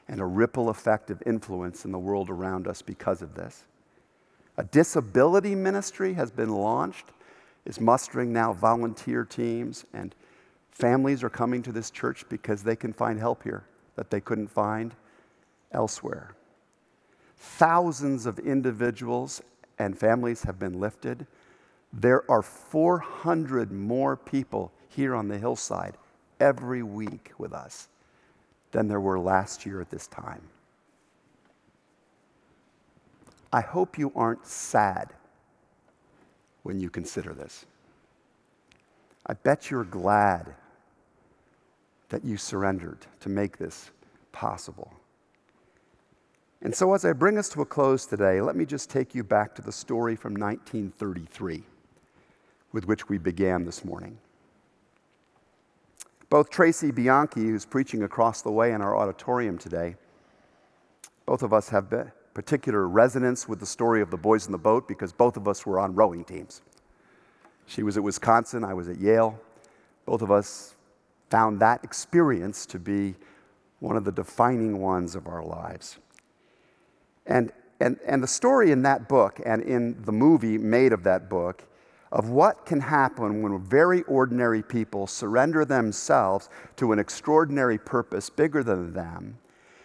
and 0.09 0.19
a 0.19 0.25
ripple 0.25 0.69
effect 0.69 1.11
of 1.11 1.21
influence 1.25 1.85
in 1.85 1.91
the 1.91 1.99
world 1.99 2.31
around 2.31 2.67
us 2.67 2.81
because 2.81 3.21
of 3.21 3.35
this. 3.35 3.65
A 4.57 4.63
disability 4.63 5.53
ministry 5.53 6.13
has 6.15 6.31
been 6.31 6.49
launched, 6.49 7.05
is 7.65 7.79
mustering 7.79 8.33
now 8.33 8.51
volunteer 8.51 9.23
teams, 9.23 9.85
and 9.93 10.15
families 10.71 11.23
are 11.23 11.29
coming 11.29 11.61
to 11.61 11.71
this 11.71 11.91
church 11.91 12.25
because 12.27 12.63
they 12.63 12.75
can 12.75 12.91
find 12.91 13.19
help 13.19 13.43
here 13.43 13.63
that 13.99 14.11
they 14.11 14.21
couldn't 14.21 14.47
find 14.47 14.95
elsewhere. 15.73 16.33
Thousands 17.35 18.25
of 18.25 18.39
individuals 18.39 19.41
and 19.77 19.99
families 19.99 20.43
have 20.43 20.57
been 20.57 20.79
lifted. 20.79 21.27
There 21.91 22.23
are 22.31 22.41
400 22.41 23.73
more 23.73 24.15
people 24.15 24.71
here 24.87 25.13
on 25.13 25.27
the 25.27 25.37
hillside 25.37 25.97
every 26.39 26.81
week 26.81 27.33
with 27.37 27.51
us 27.51 27.89
than 28.71 28.87
there 28.87 29.01
were 29.01 29.19
last 29.19 29.65
year 29.65 29.81
at 29.81 29.89
this 29.89 30.07
time. 30.07 30.43
I 33.51 33.59
hope 33.59 33.97
you 33.97 34.13
aren't 34.15 34.47
sad 34.47 35.09
when 36.63 36.79
you 36.79 36.89
consider 36.89 37.33
this. 37.33 37.65
I 39.25 39.33
bet 39.33 39.69
you're 39.69 39.83
glad 39.83 40.55
that 42.09 42.25
you 42.25 42.37
surrendered 42.37 43.05
to 43.21 43.29
make 43.29 43.57
this 43.57 43.91
possible. 44.31 44.93
And 46.61 46.75
so, 46.75 46.93
as 46.93 47.05
I 47.05 47.13
bring 47.13 47.37
us 47.37 47.47
to 47.49 47.61
a 47.61 47.65
close 47.65 48.05
today, 48.05 48.41
let 48.41 48.55
me 48.55 48.65
just 48.65 48.89
take 48.89 49.15
you 49.15 49.23
back 49.23 49.55
to 49.55 49.61
the 49.61 49.71
story 49.71 50.15
from 50.15 50.33
1933 50.33 51.63
with 52.71 52.85
which 52.85 53.07
we 53.07 53.17
began 53.17 53.63
this 53.63 53.85
morning. 53.85 54.17
Both 56.29 56.49
Tracey 56.49 56.91
Bianchi, 56.91 57.41
who's 57.41 57.65
preaching 57.65 58.03
across 58.03 58.41
the 58.41 58.51
way 58.51 58.73
in 58.73 58.81
our 58.81 58.95
auditorium 58.95 59.57
today, 59.57 59.95
both 61.25 61.41
of 61.43 61.53
us 61.53 61.69
have 61.69 61.89
particular 62.33 62.87
resonance 62.87 63.47
with 63.47 63.59
the 63.59 63.65
story 63.65 64.01
of 64.01 64.11
the 64.11 64.17
boys 64.17 64.45
in 64.45 64.51
the 64.51 64.57
boat 64.57 64.87
because 64.87 65.11
both 65.11 65.37
of 65.37 65.47
us 65.47 65.65
were 65.65 65.79
on 65.79 65.95
rowing 65.95 66.23
teams. 66.23 66.61
She 67.65 67.83
was 67.83 67.97
at 67.97 68.03
Wisconsin, 68.03 68.63
I 68.63 68.73
was 68.73 68.87
at 68.87 68.97
Yale. 68.97 69.39
Both 70.05 70.21
of 70.21 70.31
us 70.31 70.75
found 71.29 71.59
that 71.59 71.83
experience 71.83 72.65
to 72.67 72.79
be 72.79 73.15
one 73.79 73.95
of 73.95 74.03
the 74.03 74.11
defining 74.11 74.79
ones 74.79 75.15
of 75.15 75.27
our 75.27 75.43
lives. 75.43 75.97
And, 77.25 77.51
and, 77.79 77.97
and 78.05 78.21
the 78.21 78.27
story 78.27 78.71
in 78.71 78.81
that 78.83 79.07
book 79.07 79.39
and 79.45 79.61
in 79.61 80.01
the 80.03 80.11
movie 80.11 80.57
made 80.57 80.93
of 80.93 81.03
that 81.03 81.29
book 81.29 81.63
of 82.11 82.29
what 82.29 82.65
can 82.65 82.81
happen 82.81 83.41
when 83.41 83.61
very 83.61 84.01
ordinary 84.03 84.63
people 84.63 85.05
surrender 85.05 85.63
themselves 85.63 86.49
to 86.75 86.91
an 86.91 86.99
extraordinary 86.99 87.77
purpose 87.77 88.29
bigger 88.29 88.63
than 88.63 88.93
them 88.93 89.37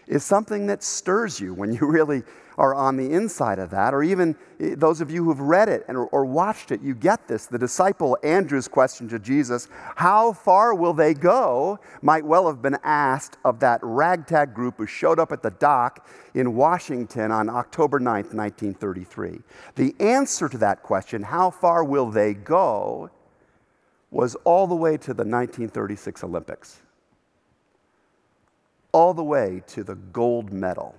is 0.06 0.24
something 0.24 0.66
that 0.66 0.82
stirs 0.82 1.38
you 1.40 1.54
when 1.54 1.72
you 1.72 1.86
really 1.90 2.22
are 2.56 2.74
on 2.74 2.96
the 2.96 3.10
inside 3.10 3.58
of 3.58 3.70
that, 3.70 3.94
or 3.94 4.02
even 4.02 4.36
eh, 4.60 4.74
those 4.76 5.00
of 5.00 5.10
you 5.10 5.24
who've 5.24 5.40
read 5.40 5.68
it 5.68 5.84
and, 5.88 5.96
or 5.96 6.24
watched 6.24 6.70
it, 6.70 6.80
you 6.80 6.94
get 6.94 7.26
this. 7.26 7.46
The 7.46 7.58
disciple 7.58 8.16
Andrew's 8.22 8.68
question 8.68 9.08
to 9.08 9.18
Jesus, 9.18 9.68
How 9.96 10.32
far 10.32 10.74
will 10.74 10.92
they 10.92 11.14
go? 11.14 11.78
might 12.02 12.24
well 12.24 12.46
have 12.46 12.62
been 12.62 12.78
asked 12.82 13.36
of 13.44 13.60
that 13.60 13.80
ragtag 13.82 14.54
group 14.54 14.76
who 14.78 14.86
showed 14.86 15.18
up 15.18 15.32
at 15.32 15.42
the 15.42 15.50
dock 15.50 16.06
in 16.34 16.54
Washington 16.54 17.30
on 17.30 17.48
October 17.48 17.98
9th, 17.98 18.34
1933. 18.34 19.40
The 19.74 19.94
answer 19.98 20.48
to 20.48 20.58
that 20.58 20.82
question, 20.82 21.22
How 21.22 21.50
far 21.50 21.84
will 21.84 22.10
they 22.10 22.34
go? 22.34 23.10
was 24.10 24.36
all 24.44 24.68
the 24.68 24.76
way 24.76 24.96
to 24.96 25.08
the 25.08 25.24
1936 25.24 26.22
Olympics, 26.22 26.80
all 28.92 29.12
the 29.12 29.24
way 29.24 29.60
to 29.66 29.82
the 29.82 29.96
gold 29.96 30.52
medal 30.52 30.94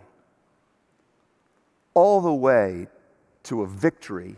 all 1.96 2.22
the 2.22 2.34
way 2.34 2.88
to 3.44 3.64
a 3.64 3.68
victory 3.68 4.36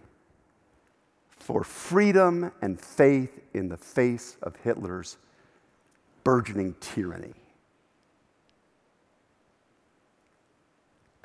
for 1.38 1.64
freedom 1.64 2.52
and 2.62 2.80
faith 2.80 3.42
in 3.54 3.68
the 3.68 3.78
face 3.78 4.38
of 4.42 4.56
Hitler's 4.64 5.18
burgeoning 6.24 6.76
tyranny. 6.80 7.34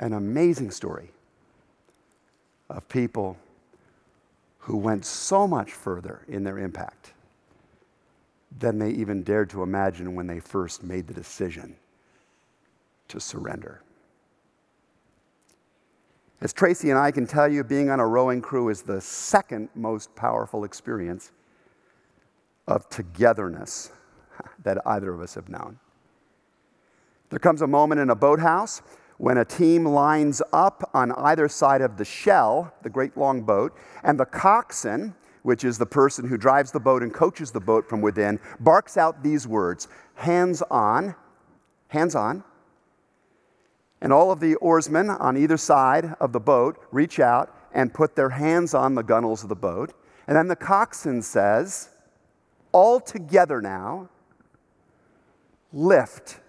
An 0.01 0.13
amazing 0.13 0.71
story 0.71 1.11
of 2.71 2.89
people 2.89 3.37
who 4.61 4.77
went 4.77 5.05
so 5.05 5.47
much 5.47 5.73
further 5.73 6.23
in 6.29 6.45
their 6.45 6.59
impact 6.59 7.13
than 8.59 8.79
they 8.79 8.91
even 8.91 9.23
dared 9.23 9.51
to 9.51 9.63
imagine 9.63 10.15
when 10.15 10.27
they 10.27 10.41
first 10.41 10.83
made 10.83 11.07
the 11.09 11.15
decision 11.15 11.75
to 13.09 13.19
surrender. 13.19 13.83
As 16.43 16.53
Tracey 16.53 16.91
and 16.91 16.99
I 16.99 17.13
can 17.13 17.25
tell 17.25 17.47
you, 17.47 17.63
being 17.63 17.89
on 17.89 18.01
a 18.01 18.07
rowing 18.07 18.43
crew 18.43 18.69
is 18.69 18.83
the 18.83 19.01
second 19.01 19.69
most 19.77 20.13
powerful 20.17 20.65
experience 20.65 21.31
of 22.67 22.89
togetherness 22.89 23.93
that 24.65 24.79
either 24.85 25.15
of 25.15 25.21
us 25.21 25.37
have 25.37 25.49
known. 25.49 25.79
There 27.31 27.39
comes 27.39 27.63
a 27.63 27.69
moment 27.69 28.01
in 28.01 28.11
a 28.11 28.17
boathouse 28.17 28.83
when 29.19 29.39
a 29.39 29.45
team 29.45 29.85
lines 29.85 30.43
up 30.53 30.91
on 30.93 31.13
either 31.13 31.47
side 31.47 31.81
of 31.81 31.97
the 31.97 32.05
shell, 32.05 32.75
the 32.83 32.91
great 32.91 33.17
long 33.17 33.43
boat, 33.43 33.77
and 34.03 34.19
the 34.19 34.27
coxswain, 34.27 35.15
which 35.45 35.63
is 35.63 35.79
the 35.79 35.87
person 35.87 36.27
who 36.27 36.37
drives 36.37 36.73
the 36.73 36.81
boat 36.81 37.05
and 37.05 37.15
coaches 37.15 37.53
the 37.53 37.61
boat 37.61 37.89
from 37.89 38.01
within, 38.01 38.41
barks 38.59 38.97
out 38.97 39.23
these 39.23 39.47
words 39.47 39.87
hands 40.17 40.61
on, 40.73 41.15
hands 41.87 42.17
on, 42.17 42.43
and 44.03 44.13
all 44.13 44.33
of 44.33 44.41
the 44.41 44.57
oarsmen 44.57 45.09
on 45.09 45.37
either 45.37 45.57
side 45.57 46.17
of 46.21 46.33
the 46.33 46.41
boat 46.41 46.77
reach 46.91 47.21
out 47.21 47.57
and 47.73 47.95
put 47.95 48.17
their 48.17 48.31
hands 48.31 48.75
on 48.75 48.97
the 48.97 49.03
gunwales 49.03 49.45
of 49.45 49.49
the 49.49 49.55
boat. 49.55 49.95
And 50.27 50.37
then 50.37 50.49
the 50.49 50.57
coxswain 50.57 51.23
says, 51.23 51.89
All 52.73 52.99
together 52.99 53.63
now, 53.63 54.11
lift. 55.73 56.41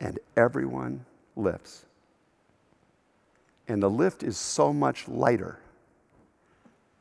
And 0.00 0.18
everyone 0.36 1.06
lifts. 1.36 1.86
And 3.68 3.80
the 3.80 3.88
lift 3.88 4.24
is 4.24 4.36
so 4.36 4.72
much 4.72 5.06
lighter 5.06 5.60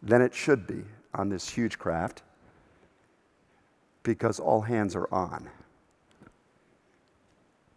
than 0.03 0.21
it 0.21 0.35
should 0.35 0.67
be 0.67 0.83
on 1.15 1.29
this 1.29 1.49
huge 1.49 1.79
craft 1.79 2.21
because 4.03 4.39
all 4.39 4.61
hands 4.61 4.95
are 4.95 5.11
on. 5.11 5.49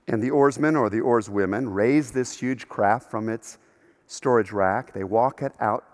And 0.08 0.22
the 0.22 0.30
oarsmen 0.30 0.76
or 0.76 0.88
the 0.88 1.00
oarswomen 1.00 1.74
raise 1.74 2.12
this 2.12 2.38
huge 2.38 2.68
craft 2.68 3.10
from 3.10 3.28
its 3.28 3.58
storage 4.06 4.52
rack. 4.52 4.92
They 4.92 5.04
walk 5.04 5.42
it 5.42 5.52
out 5.60 5.84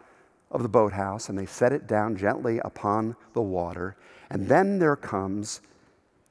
of 0.51 0.63
the 0.63 0.69
boathouse 0.69 1.29
and 1.29 1.39
they 1.39 1.47
set 1.47 1.73
it 1.73 1.87
down 1.87 2.17
gently 2.17 2.59
upon 2.59 3.17
the 3.33 3.41
water. 3.41 3.97
And 4.31 4.47
then 4.47 4.79
there 4.79 4.97
comes, 4.97 5.63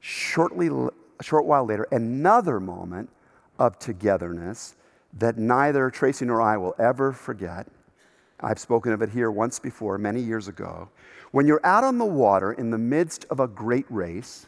shortly, 0.00 0.68
a 0.68 1.22
short 1.22 1.44
while 1.44 1.64
later, 1.64 1.88
another 1.90 2.60
moment 2.60 3.10
of 3.58 3.78
togetherness 3.78 4.76
that 5.14 5.36
neither 5.36 5.90
Tracey 5.90 6.24
nor 6.24 6.40
I 6.40 6.56
will 6.56 6.74
ever 6.78 7.12
forget. 7.12 7.66
I've 8.40 8.58
spoken 8.58 8.92
of 8.92 9.02
it 9.02 9.10
here 9.10 9.30
once 9.30 9.58
before, 9.58 9.98
many 9.98 10.20
years 10.20 10.48
ago. 10.48 10.88
When 11.30 11.46
you're 11.46 11.64
out 11.64 11.84
on 11.84 11.98
the 11.98 12.04
water 12.04 12.52
in 12.52 12.70
the 12.70 12.78
midst 12.78 13.24
of 13.30 13.40
a 13.40 13.46
great 13.46 13.86
race, 13.88 14.46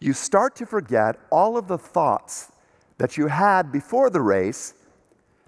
you 0.00 0.12
start 0.14 0.56
to 0.56 0.66
forget 0.66 1.16
all 1.30 1.56
of 1.56 1.68
the 1.68 1.78
thoughts 1.78 2.50
that 2.98 3.16
you 3.16 3.26
had 3.26 3.70
before 3.70 4.10
the 4.10 4.20
race 4.20 4.74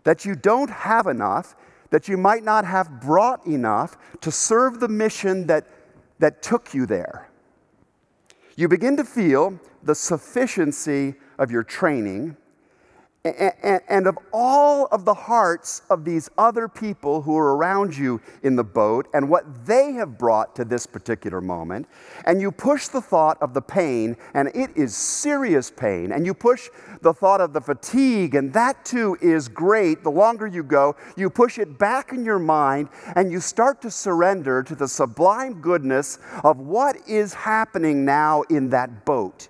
that 0.04 0.24
you 0.24 0.34
don't 0.34 0.70
have 0.70 1.06
enough, 1.06 1.54
that 1.90 2.08
you 2.08 2.16
might 2.16 2.44
not 2.44 2.64
have 2.64 3.00
brought 3.00 3.46
enough 3.46 3.96
to 4.20 4.30
serve 4.30 4.80
the 4.80 4.88
mission 4.88 5.46
that, 5.46 5.66
that 6.18 6.42
took 6.42 6.74
you 6.74 6.86
there. 6.86 7.28
You 8.56 8.68
begin 8.68 8.96
to 8.96 9.04
feel 9.04 9.58
the 9.82 9.94
sufficiency 9.94 11.14
of 11.38 11.50
your 11.50 11.62
training 11.62 12.36
and 13.24 14.08
of 14.08 14.18
all 14.32 14.86
of 14.86 15.04
the 15.04 15.14
hearts 15.14 15.82
of 15.90 16.04
these 16.04 16.28
other 16.36 16.66
people 16.66 17.22
who 17.22 17.38
are 17.38 17.54
around 17.54 17.96
you 17.96 18.20
in 18.42 18.56
the 18.56 18.64
boat 18.64 19.06
and 19.14 19.28
what 19.28 19.64
they 19.64 19.92
have 19.92 20.18
brought 20.18 20.56
to 20.56 20.64
this 20.64 20.86
particular 20.86 21.40
moment, 21.40 21.86
and 22.24 22.40
you 22.40 22.50
push 22.50 22.88
the 22.88 23.00
thought 23.00 23.40
of 23.40 23.54
the 23.54 23.62
pain, 23.62 24.16
and 24.34 24.48
it 24.56 24.70
is 24.74 24.96
serious 24.96 25.70
pain, 25.70 26.10
and 26.10 26.26
you 26.26 26.34
push 26.34 26.68
the 27.02 27.14
thought 27.14 27.40
of 27.40 27.52
the 27.52 27.60
fatigue, 27.60 28.34
and 28.34 28.52
that 28.52 28.84
too 28.84 29.16
is 29.20 29.46
great. 29.46 30.02
The 30.02 30.10
longer 30.10 30.48
you 30.48 30.64
go, 30.64 30.96
you 31.16 31.30
push 31.30 31.58
it 31.58 31.78
back 31.78 32.12
in 32.12 32.24
your 32.24 32.40
mind, 32.40 32.88
and 33.14 33.30
you 33.30 33.38
start 33.38 33.80
to 33.82 33.90
surrender 33.92 34.64
to 34.64 34.74
the 34.74 34.88
sublime 34.88 35.60
goodness 35.60 36.18
of 36.42 36.58
what 36.58 36.96
is 37.06 37.34
happening 37.34 38.04
now 38.04 38.42
in 38.50 38.70
that 38.70 39.04
boat. 39.04 39.46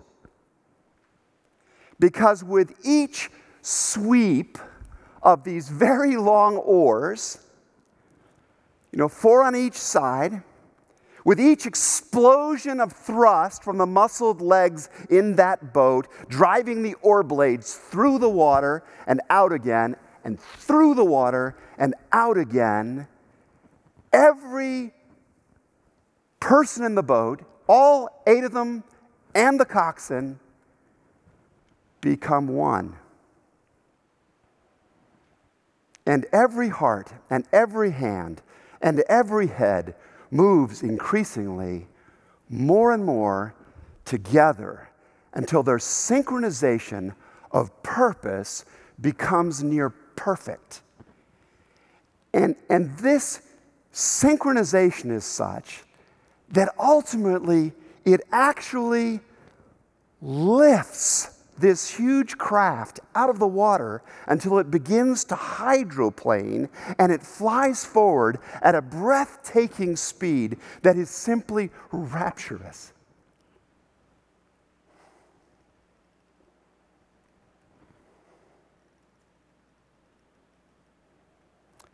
Because 1.98 2.44
with 2.44 2.74
each 2.84 3.30
sweep 3.62 4.58
of 5.22 5.44
these 5.44 5.68
very 5.68 6.16
long 6.16 6.56
oars, 6.56 7.38
you 8.90 8.98
know, 8.98 9.08
four 9.08 9.42
on 9.42 9.56
each 9.56 9.76
side, 9.76 10.42
with 11.24 11.40
each 11.40 11.66
explosion 11.66 12.80
of 12.80 12.92
thrust 12.92 13.62
from 13.62 13.78
the 13.78 13.86
muscled 13.86 14.42
legs 14.42 14.90
in 15.08 15.36
that 15.36 15.72
boat, 15.72 16.08
driving 16.28 16.82
the 16.82 16.94
oar 16.94 17.22
blades 17.22 17.74
through 17.74 18.18
the 18.18 18.28
water 18.28 18.82
and 19.06 19.20
out 19.30 19.52
again, 19.52 19.96
and 20.24 20.38
through 20.38 20.94
the 20.94 21.04
water 21.04 21.56
and 21.78 21.94
out 22.12 22.36
again, 22.36 23.06
every 24.12 24.92
person 26.40 26.84
in 26.84 26.96
the 26.96 27.02
boat, 27.02 27.42
all 27.68 28.22
eight 28.26 28.42
of 28.42 28.52
them 28.52 28.82
and 29.34 29.58
the 29.58 29.64
coxswain, 29.64 30.38
become 32.00 32.48
one. 32.48 32.96
And 36.07 36.26
every 36.32 36.68
heart 36.68 37.12
and 37.30 37.44
every 37.53 37.92
hand 37.92 38.42
and 38.80 39.00
every 39.09 39.46
head 39.46 39.94
moves 40.30 40.82
increasingly 40.82 41.86
more 42.48 42.92
and 42.92 43.05
more 43.05 43.55
together 44.05 44.88
until 45.34 45.62
their 45.62 45.78
synchronization 45.78 47.14
of 47.50 47.82
purpose 47.82 48.64
becomes 49.00 49.62
near 49.62 49.90
perfect. 49.90 50.82
And, 52.34 52.57
and 52.68 52.96
this 52.98 53.42
synchronization 53.92 55.11
is 55.11 55.24
such 55.24 55.82
that 56.50 56.74
ultimately 56.78 57.72
it 58.05 58.22
actually 58.32 59.20
lifts 60.20 61.41
this 61.62 61.88
huge 61.94 62.36
craft 62.36 62.98
out 63.14 63.30
of 63.30 63.38
the 63.38 63.46
water 63.46 64.02
until 64.26 64.58
it 64.58 64.68
begins 64.68 65.22
to 65.24 65.36
hydroplane 65.36 66.68
and 66.98 67.12
it 67.12 67.22
flies 67.22 67.84
forward 67.84 68.38
at 68.60 68.74
a 68.74 68.82
breathtaking 68.82 69.94
speed 69.94 70.58
that 70.82 70.98
is 70.98 71.08
simply 71.08 71.70
rapturous. 71.92 72.92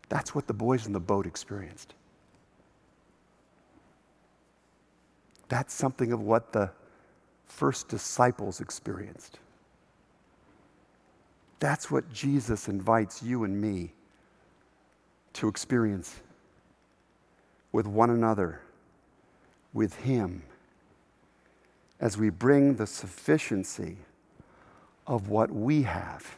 That's 0.08 0.34
what 0.34 0.46
the 0.46 0.54
boys 0.54 0.86
in 0.86 0.94
the 0.94 1.00
boat 1.00 1.26
experienced. 1.26 1.92
That's 5.50 5.74
something 5.74 6.10
of 6.12 6.22
what 6.22 6.54
the 6.54 6.70
first 7.44 7.88
disciples 7.88 8.62
experienced. 8.62 9.38
That's 11.60 11.90
what 11.90 12.12
Jesus 12.12 12.68
invites 12.68 13.22
you 13.22 13.44
and 13.44 13.60
me 13.60 13.92
to 15.34 15.48
experience 15.48 16.20
with 17.72 17.86
one 17.86 18.10
another, 18.10 18.60
with 19.72 19.94
Him, 19.96 20.42
as 22.00 22.16
we 22.16 22.30
bring 22.30 22.76
the 22.76 22.86
sufficiency 22.86 23.96
of 25.06 25.28
what 25.28 25.50
we 25.50 25.82
have 25.82 26.36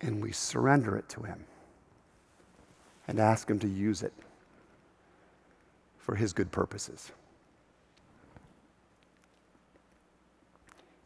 and 0.00 0.22
we 0.22 0.32
surrender 0.32 0.96
it 0.96 1.08
to 1.08 1.22
Him 1.22 1.44
and 3.06 3.18
ask 3.18 3.48
Him 3.48 3.58
to 3.60 3.68
use 3.68 4.02
it 4.02 4.12
for 5.98 6.14
His 6.14 6.32
good 6.32 6.52
purposes. 6.52 7.10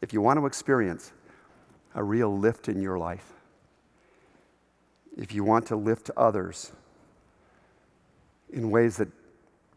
If 0.01 0.11
you 0.11 0.19
want 0.21 0.37
to 0.37 0.45
experience 0.45 1.13
a 1.95 2.03
real 2.03 2.37
lift 2.37 2.67
in 2.69 2.81
your 2.81 2.97
life, 2.97 3.33
if 5.17 5.33
you 5.33 5.43
want 5.43 5.67
to 5.67 5.75
lift 5.75 6.09
others 6.17 6.71
in 8.51 8.71
ways 8.71 8.97
that 8.97 9.07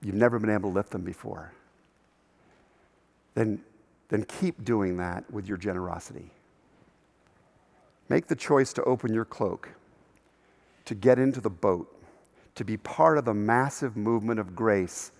you've 0.02 0.14
never 0.14 0.38
been 0.38 0.50
able 0.50 0.70
to 0.70 0.74
lift 0.74 0.90
them 0.90 1.02
before, 1.02 1.52
then, 3.34 3.60
then 4.08 4.24
keep 4.24 4.64
doing 4.64 4.96
that 4.96 5.30
with 5.30 5.46
your 5.46 5.58
generosity. 5.58 6.30
Make 8.08 8.28
the 8.28 8.36
choice 8.36 8.72
to 8.74 8.84
open 8.84 9.12
your 9.12 9.24
cloak, 9.24 9.70
to 10.84 10.94
get 10.94 11.18
into 11.18 11.40
the 11.40 11.50
boat, 11.50 11.92
to 12.54 12.64
be 12.64 12.76
part 12.76 13.18
of 13.18 13.24
the 13.24 13.34
massive 13.34 13.96
movement 13.96 14.40
of 14.40 14.56
grace 14.56 15.12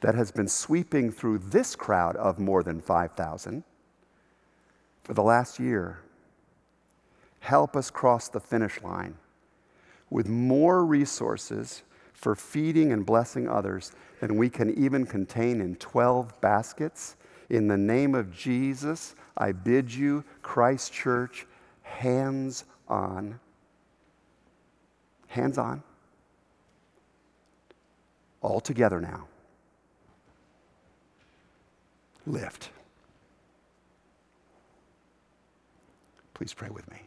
that 0.00 0.14
has 0.14 0.30
been 0.30 0.48
sweeping 0.48 1.10
through 1.10 1.38
this 1.38 1.74
crowd 1.74 2.16
of 2.16 2.38
more 2.38 2.62
than 2.62 2.80
5,000 2.80 3.64
for 5.02 5.14
the 5.14 5.22
last 5.22 5.58
year. 5.58 6.00
Help 7.42 7.74
us 7.74 7.90
cross 7.90 8.28
the 8.28 8.38
finish 8.38 8.80
line 8.82 9.16
with 10.10 10.28
more 10.28 10.84
resources 10.84 11.82
for 12.12 12.36
feeding 12.36 12.92
and 12.92 13.04
blessing 13.04 13.48
others 13.48 13.90
than 14.20 14.36
we 14.36 14.48
can 14.48 14.72
even 14.78 15.04
contain 15.04 15.60
in 15.60 15.74
12 15.74 16.40
baskets. 16.40 17.16
In 17.50 17.66
the 17.66 17.76
name 17.76 18.14
of 18.14 18.32
Jesus, 18.32 19.16
I 19.36 19.50
bid 19.50 19.92
you, 19.92 20.22
Christ 20.40 20.92
Church, 20.92 21.48
hands 21.82 22.64
on. 22.86 23.40
Hands 25.26 25.58
on. 25.58 25.82
All 28.40 28.60
together 28.60 29.00
now. 29.00 29.26
Lift. 32.24 32.70
Please 36.34 36.54
pray 36.54 36.68
with 36.70 36.88
me. 36.88 36.98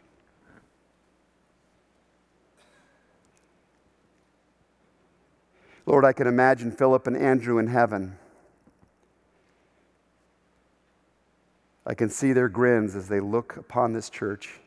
Lord, 5.86 6.04
I 6.04 6.14
can 6.14 6.28
imagine 6.28 6.72
Philip 6.72 7.06
and 7.08 7.16
Andrew 7.16 7.60
in 7.60 7.68
heaven. 7.68 8.18
I 11.86 11.94
can 11.94 12.10
see 12.10 12.34
their 12.34 12.50
grins 12.50 12.96
as 12.96 13.08
they 13.08 13.20
look 13.20 13.58
upon 13.58 13.94
this 13.94 14.10
church, 14.10 14.60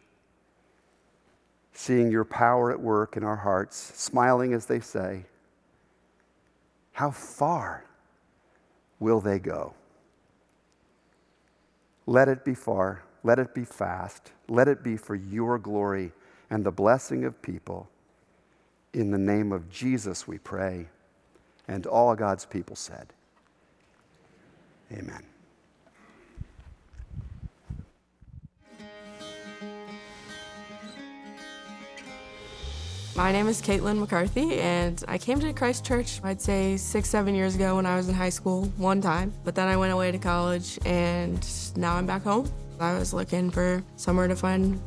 seeing 1.72 2.10
your 2.12 2.24
power 2.24 2.70
at 2.70 2.80
work 2.80 3.16
in 3.16 3.24
our 3.24 3.36
hearts, 3.36 3.76
smiling 3.76 4.52
as 4.52 4.66
they 4.66 4.78
say, 4.78 5.24
How 6.92 7.10
far 7.10 7.84
will 9.00 9.20
they 9.20 9.40
go? 9.40 9.74
Let 12.06 12.28
it 12.28 12.44
be 12.44 12.54
far, 12.54 13.02
let 13.24 13.40
it 13.40 13.52
be 13.54 13.64
fast, 13.64 14.30
let 14.48 14.68
it 14.68 14.84
be 14.84 14.96
for 14.96 15.16
your 15.16 15.58
glory 15.58 16.12
and 16.48 16.64
the 16.64 16.70
blessing 16.70 17.24
of 17.24 17.42
people. 17.42 17.88
In 18.94 19.10
the 19.10 19.18
name 19.18 19.52
of 19.52 19.68
Jesus, 19.68 20.26
we 20.26 20.38
pray. 20.38 20.86
And 21.68 21.86
all 21.86 22.14
God's 22.14 22.46
people 22.46 22.74
said, 22.74 23.12
Amen. 24.90 25.22
My 33.14 33.32
name 33.32 33.48
is 33.48 33.60
Caitlin 33.60 33.98
McCarthy, 33.98 34.60
and 34.60 35.02
I 35.08 35.18
came 35.18 35.40
to 35.40 35.52
Christ 35.52 35.84
Church, 35.84 36.20
I'd 36.22 36.40
say 36.40 36.76
six, 36.76 37.10
seven 37.10 37.34
years 37.34 37.56
ago 37.56 37.74
when 37.74 37.84
I 37.84 37.96
was 37.96 38.08
in 38.08 38.14
high 38.14 38.28
school, 38.28 38.66
one 38.76 39.00
time. 39.00 39.32
But 39.44 39.56
then 39.56 39.66
I 39.66 39.76
went 39.76 39.92
away 39.92 40.12
to 40.12 40.18
college, 40.18 40.78
and 40.86 41.44
now 41.76 41.96
I'm 41.96 42.06
back 42.06 42.22
home. 42.22 42.48
I 42.78 42.96
was 42.96 43.12
looking 43.12 43.50
for 43.50 43.82
somewhere 43.96 44.28
to 44.28 44.36
find 44.36 44.80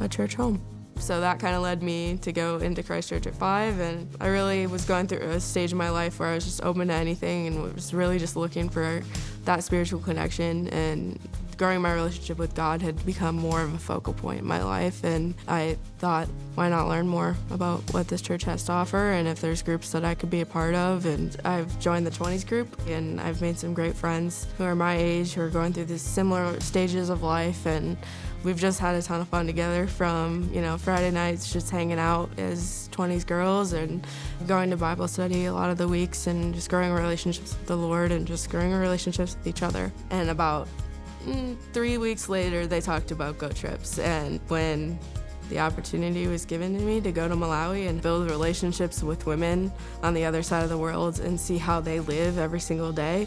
a 0.00 0.08
church 0.08 0.34
home. 0.34 0.60
So 0.98 1.20
that 1.20 1.38
kind 1.38 1.54
of 1.54 1.62
led 1.62 1.82
me 1.82 2.18
to 2.18 2.32
go 2.32 2.58
into 2.58 2.82
Christ 2.82 3.08
Church 3.08 3.26
at 3.26 3.34
five, 3.34 3.78
and 3.80 4.08
I 4.20 4.26
really 4.28 4.66
was 4.66 4.84
going 4.84 5.06
through 5.06 5.20
a 5.20 5.40
stage 5.40 5.72
in 5.72 5.78
my 5.78 5.90
life 5.90 6.20
where 6.20 6.28
I 6.28 6.34
was 6.34 6.44
just 6.44 6.62
open 6.62 6.88
to 6.88 6.94
anything 6.94 7.46
and 7.46 7.74
was 7.74 7.94
really 7.94 8.18
just 8.18 8.36
looking 8.36 8.68
for 8.68 9.02
that 9.44 9.64
spiritual 9.64 10.00
connection 10.00 10.68
and 10.68 11.18
growing 11.58 11.82
my 11.82 11.92
relationship 11.92 12.38
with 12.38 12.54
God 12.54 12.80
had 12.80 13.04
become 13.04 13.34
more 13.34 13.60
of 13.60 13.74
a 13.74 13.78
focal 13.78 14.14
point 14.14 14.38
in 14.38 14.46
my 14.46 14.62
life. 14.62 15.02
And 15.04 15.34
I 15.48 15.76
thought, 15.98 16.28
why 16.54 16.68
not 16.68 16.88
learn 16.88 17.08
more 17.08 17.36
about 17.50 17.80
what 17.92 18.08
this 18.08 18.22
church 18.22 18.44
has 18.44 18.62
to 18.64 18.72
offer 18.72 19.10
and 19.10 19.26
if 19.26 19.40
there's 19.40 19.60
groups 19.60 19.90
that 19.92 20.04
I 20.04 20.14
could 20.14 20.30
be 20.30 20.40
a 20.40 20.46
part 20.46 20.74
of. 20.74 21.04
And 21.04 21.36
I've 21.44 21.78
joined 21.80 22.06
the 22.06 22.10
20s 22.10 22.46
group 22.46 22.80
and 22.86 23.20
I've 23.20 23.42
made 23.42 23.58
some 23.58 23.74
great 23.74 23.96
friends 23.96 24.46
who 24.56 24.64
are 24.64 24.76
my 24.76 24.96
age, 24.96 25.34
who 25.34 25.42
are 25.42 25.50
going 25.50 25.72
through 25.72 25.86
these 25.86 26.02
similar 26.02 26.58
stages 26.60 27.10
of 27.10 27.22
life. 27.22 27.66
And 27.66 27.96
we've 28.44 28.58
just 28.58 28.80
had 28.80 28.94
a 28.94 29.02
ton 29.02 29.20
of 29.20 29.28
fun 29.28 29.46
together 29.46 29.86
from, 29.86 30.50
you 30.52 30.60
know, 30.60 30.78
Friday 30.78 31.10
nights 31.10 31.52
just 31.52 31.70
hanging 31.70 31.98
out 31.98 32.30
as 32.38 32.88
20s 32.92 33.26
girls 33.26 33.72
and 33.72 34.06
going 34.46 34.70
to 34.70 34.76
Bible 34.76 35.08
study 35.08 35.46
a 35.46 35.52
lot 35.52 35.70
of 35.70 35.78
the 35.78 35.88
weeks 35.88 36.26
and 36.26 36.54
just 36.54 36.70
growing 36.70 36.92
relationships 36.92 37.56
with 37.56 37.66
the 37.66 37.76
Lord 37.76 38.12
and 38.12 38.26
just 38.26 38.50
growing 38.50 38.72
relationships 38.72 39.36
with 39.36 39.46
each 39.46 39.62
other. 39.62 39.92
And 40.10 40.30
about 40.30 40.68
Mm, 41.28 41.58
three 41.72 41.98
weeks 41.98 42.28
later, 42.28 42.66
they 42.66 42.80
talked 42.80 43.10
about 43.10 43.38
go 43.38 43.48
trips. 43.48 43.98
And 43.98 44.40
when 44.48 44.98
the 45.50 45.58
opportunity 45.58 46.26
was 46.26 46.44
given 46.44 46.76
to 46.76 46.82
me 46.82 47.00
to 47.00 47.12
go 47.12 47.28
to 47.28 47.34
Malawi 47.34 47.88
and 47.88 48.00
build 48.00 48.30
relationships 48.30 49.02
with 49.02 49.26
women 49.26 49.72
on 50.02 50.14
the 50.14 50.24
other 50.24 50.42
side 50.42 50.62
of 50.62 50.68
the 50.68 50.78
world 50.78 51.20
and 51.20 51.38
see 51.40 51.58
how 51.58 51.80
they 51.80 52.00
live 52.00 52.38
every 52.38 52.60
single 52.60 52.92
day, 52.92 53.26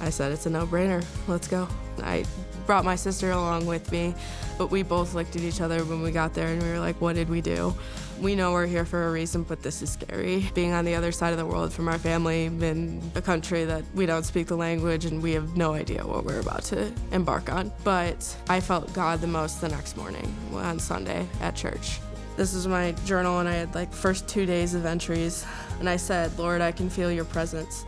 I 0.00 0.10
said, 0.10 0.32
it's 0.32 0.46
a 0.46 0.50
no 0.50 0.66
brainer. 0.66 1.04
Let's 1.26 1.48
go. 1.48 1.68
I 2.02 2.24
brought 2.66 2.84
my 2.84 2.96
sister 2.96 3.30
along 3.30 3.66
with 3.66 3.90
me, 3.92 4.14
but 4.58 4.70
we 4.70 4.82
both 4.82 5.14
looked 5.14 5.36
at 5.36 5.42
each 5.42 5.60
other 5.60 5.84
when 5.84 6.02
we 6.02 6.10
got 6.10 6.34
there 6.34 6.48
and 6.48 6.62
we 6.62 6.68
were 6.68 6.80
like, 6.80 7.00
what 7.00 7.14
did 7.14 7.28
we 7.28 7.40
do? 7.40 7.74
We 8.20 8.34
know 8.34 8.52
we're 8.52 8.66
here 8.66 8.84
for 8.84 9.08
a 9.08 9.12
reason, 9.12 9.42
but 9.42 9.62
this 9.62 9.82
is 9.82 9.92
scary. 9.92 10.50
Being 10.54 10.72
on 10.72 10.84
the 10.84 10.94
other 10.94 11.12
side 11.12 11.32
of 11.32 11.38
the 11.38 11.44
world 11.46 11.72
from 11.72 11.88
our 11.88 11.98
family 11.98 12.46
in 12.46 13.02
a 13.14 13.22
country 13.22 13.64
that 13.66 13.84
we 13.94 14.06
don't 14.06 14.24
speak 14.24 14.46
the 14.46 14.56
language 14.56 15.04
and 15.04 15.22
we 15.22 15.32
have 15.32 15.56
no 15.56 15.74
idea 15.74 16.06
what 16.06 16.24
we're 16.24 16.40
about 16.40 16.62
to 16.64 16.92
embark 17.12 17.52
on. 17.52 17.72
But 17.84 18.36
I 18.48 18.60
felt 18.60 18.92
God 18.94 19.20
the 19.20 19.26
most 19.26 19.60
the 19.60 19.68
next 19.68 19.96
morning 19.96 20.34
on 20.52 20.78
Sunday 20.78 21.26
at 21.40 21.54
church. 21.56 22.00
This 22.36 22.52
is 22.52 22.66
my 22.66 22.92
journal, 23.06 23.38
and 23.38 23.48
I 23.48 23.54
had 23.54 23.74
like 23.74 23.90
first 23.92 24.28
two 24.28 24.44
days 24.44 24.74
of 24.74 24.84
entries, 24.84 25.46
and 25.80 25.88
I 25.88 25.96
said, 25.96 26.38
Lord, 26.38 26.60
I 26.60 26.70
can 26.70 26.90
feel 26.90 27.10
your 27.10 27.24
presence. 27.24 27.86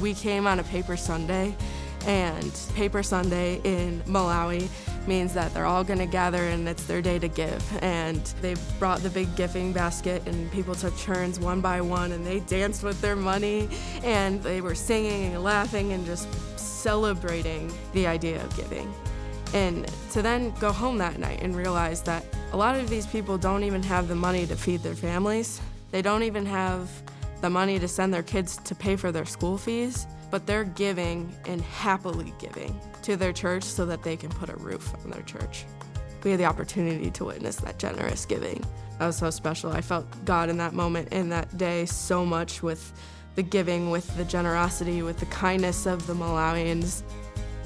We 0.00 0.14
came 0.14 0.46
on 0.46 0.60
a 0.60 0.64
paper 0.64 0.96
Sunday, 0.96 1.54
and 2.06 2.52
Paper 2.74 3.02
Sunday 3.02 3.60
in 3.64 4.00
Malawi 4.02 4.68
means 5.06 5.34
that 5.34 5.52
they're 5.52 5.66
all 5.66 5.84
gonna 5.84 6.06
gather 6.06 6.44
and 6.48 6.68
it's 6.68 6.84
their 6.84 7.02
day 7.02 7.18
to 7.18 7.28
give. 7.28 7.62
And 7.82 8.22
they 8.40 8.54
brought 8.78 9.00
the 9.00 9.10
big 9.10 9.34
gifting 9.36 9.72
basket 9.72 10.26
and 10.26 10.50
people 10.52 10.74
took 10.74 10.96
turns 10.98 11.38
one 11.38 11.60
by 11.60 11.80
one 11.80 12.12
and 12.12 12.26
they 12.26 12.40
danced 12.40 12.82
with 12.82 13.00
their 13.00 13.16
money 13.16 13.68
and 14.02 14.42
they 14.42 14.60
were 14.60 14.74
singing 14.74 15.34
and 15.34 15.42
laughing 15.42 15.92
and 15.92 16.06
just 16.06 16.28
celebrating 16.58 17.72
the 17.92 18.06
idea 18.06 18.42
of 18.42 18.56
giving. 18.56 18.92
And 19.52 19.90
to 20.12 20.22
then 20.22 20.52
go 20.60 20.72
home 20.72 20.96
that 20.98 21.18
night 21.18 21.40
and 21.42 21.56
realize 21.56 22.02
that 22.02 22.24
a 22.52 22.56
lot 22.56 22.76
of 22.76 22.88
these 22.88 23.06
people 23.06 23.36
don't 23.36 23.64
even 23.64 23.82
have 23.82 24.08
the 24.08 24.14
money 24.14 24.46
to 24.46 24.56
feed 24.56 24.82
their 24.82 24.94
families. 24.94 25.60
They 25.90 26.02
don't 26.02 26.22
even 26.22 26.46
have 26.46 26.88
the 27.40 27.50
money 27.50 27.78
to 27.78 27.88
send 27.88 28.12
their 28.12 28.22
kids 28.22 28.58
to 28.58 28.74
pay 28.74 28.96
for 28.96 29.10
their 29.12 29.24
school 29.24 29.56
fees 29.58 30.06
but 30.30 30.46
they're 30.46 30.64
giving 30.64 31.34
and 31.46 31.60
happily 31.60 32.32
giving 32.38 32.78
to 33.02 33.16
their 33.16 33.32
church 33.32 33.64
so 33.64 33.84
that 33.86 34.02
they 34.02 34.16
can 34.16 34.30
put 34.30 34.48
a 34.48 34.56
roof 34.56 34.94
on 35.04 35.10
their 35.10 35.22
church. 35.22 35.64
We 36.22 36.30
had 36.30 36.40
the 36.40 36.44
opportunity 36.44 37.10
to 37.12 37.24
witness 37.24 37.56
that 37.56 37.78
generous 37.78 38.26
giving. 38.26 38.64
That 38.98 39.06
was 39.06 39.16
so 39.16 39.30
special. 39.30 39.72
I 39.72 39.80
felt 39.80 40.06
God 40.24 40.48
in 40.48 40.58
that 40.58 40.74
moment, 40.74 41.12
in 41.12 41.30
that 41.30 41.56
day, 41.56 41.86
so 41.86 42.24
much 42.24 42.62
with 42.62 42.92
the 43.34 43.42
giving, 43.42 43.90
with 43.90 44.16
the 44.16 44.24
generosity, 44.24 45.02
with 45.02 45.18
the 45.18 45.26
kindness 45.26 45.86
of 45.86 46.06
the 46.06 46.14
Malawians. 46.14 47.02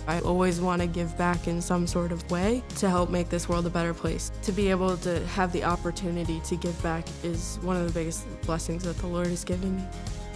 I 0.06 0.20
always 0.20 0.60
want 0.60 0.82
to 0.82 0.86
give 0.86 1.16
back 1.16 1.48
in 1.48 1.62
some 1.62 1.86
sort 1.86 2.12
of 2.12 2.30
way 2.30 2.62
to 2.76 2.90
help 2.90 3.08
make 3.08 3.30
this 3.30 3.48
world 3.48 3.66
a 3.66 3.70
better 3.70 3.94
place. 3.94 4.30
To 4.42 4.52
be 4.52 4.70
able 4.70 4.96
to 4.98 5.26
have 5.28 5.50
the 5.52 5.64
opportunity 5.64 6.40
to 6.40 6.56
give 6.56 6.80
back 6.82 7.06
is 7.22 7.58
one 7.62 7.76
of 7.76 7.86
the 7.86 7.92
biggest 7.92 8.26
blessings 8.42 8.84
that 8.84 8.98
the 8.98 9.06
Lord 9.06 9.28
has 9.28 9.44
given 9.44 9.76
me 9.76 9.84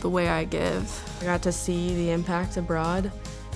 the 0.01 0.09
way 0.09 0.29
I 0.29 0.45
give. 0.45 1.21
I 1.21 1.25
got 1.25 1.43
to 1.43 1.53
see 1.53 1.95
the 1.95 2.11
impact 2.11 2.57
abroad 2.57 3.13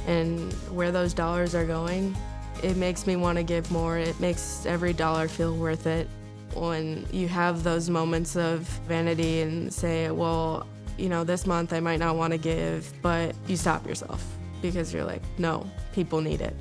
and 0.06 0.52
where 0.74 0.92
those 0.92 1.14
dollars 1.14 1.54
are 1.54 1.64
going. 1.64 2.16
It 2.62 2.76
makes 2.76 3.06
me 3.06 3.16
want 3.16 3.38
to 3.38 3.44
give 3.44 3.70
more. 3.70 3.96
It 3.96 4.18
makes 4.20 4.66
every 4.66 4.92
dollar 4.92 5.28
feel 5.28 5.56
worth 5.56 5.86
it. 5.86 6.08
When 6.54 7.06
you 7.10 7.28
have 7.28 7.62
those 7.62 7.88
moments 7.88 8.36
of 8.36 8.60
vanity 8.86 9.40
and 9.40 9.72
say, 9.72 10.10
well, 10.10 10.66
you 10.98 11.08
know, 11.08 11.24
this 11.24 11.46
month 11.46 11.72
I 11.72 11.80
might 11.80 11.98
not 11.98 12.16
want 12.16 12.32
to 12.32 12.38
give, 12.38 12.92
but 13.00 13.34
you 13.46 13.56
stop 13.56 13.86
yourself 13.86 14.22
because 14.60 14.92
you're 14.92 15.04
like, 15.04 15.22
no, 15.38 15.66
people 15.92 16.20
need 16.20 16.40
it. 16.40 16.56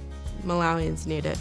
Malawians 0.45 1.05
need 1.07 1.25
it. 1.25 1.37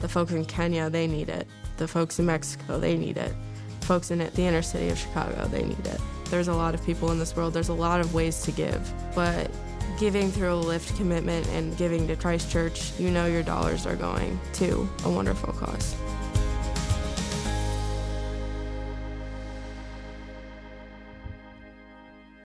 The 0.00 0.08
folks 0.08 0.32
in 0.32 0.44
Kenya, 0.44 0.90
they 0.90 1.06
need 1.06 1.28
it. 1.28 1.46
The 1.76 1.88
folks 1.88 2.18
in 2.18 2.26
Mexico, 2.26 2.78
they 2.78 2.96
need 2.96 3.16
it. 3.16 3.34
Folks 3.82 4.10
in 4.10 4.18
the 4.18 4.42
inner 4.42 4.62
city 4.62 4.88
of 4.88 4.98
Chicago, 4.98 5.46
they 5.48 5.62
need 5.62 5.86
it. 5.86 6.00
There's 6.30 6.48
a 6.48 6.54
lot 6.54 6.74
of 6.74 6.84
people 6.84 7.10
in 7.12 7.18
this 7.18 7.36
world, 7.36 7.52
there's 7.52 7.68
a 7.68 7.74
lot 7.74 8.00
of 8.00 8.14
ways 8.14 8.42
to 8.42 8.52
give, 8.52 8.90
but 9.14 9.50
giving 9.98 10.30
through 10.30 10.54
a 10.54 10.56
lift 10.56 10.96
commitment 10.96 11.46
and 11.48 11.76
giving 11.76 12.06
to 12.08 12.16
Christ 12.16 12.50
Church, 12.50 12.98
you 12.98 13.10
know 13.10 13.26
your 13.26 13.42
dollars 13.42 13.86
are 13.86 13.96
going 13.96 14.40
to 14.54 14.88
a 15.04 15.10
wonderful 15.10 15.52
cause. 15.52 15.94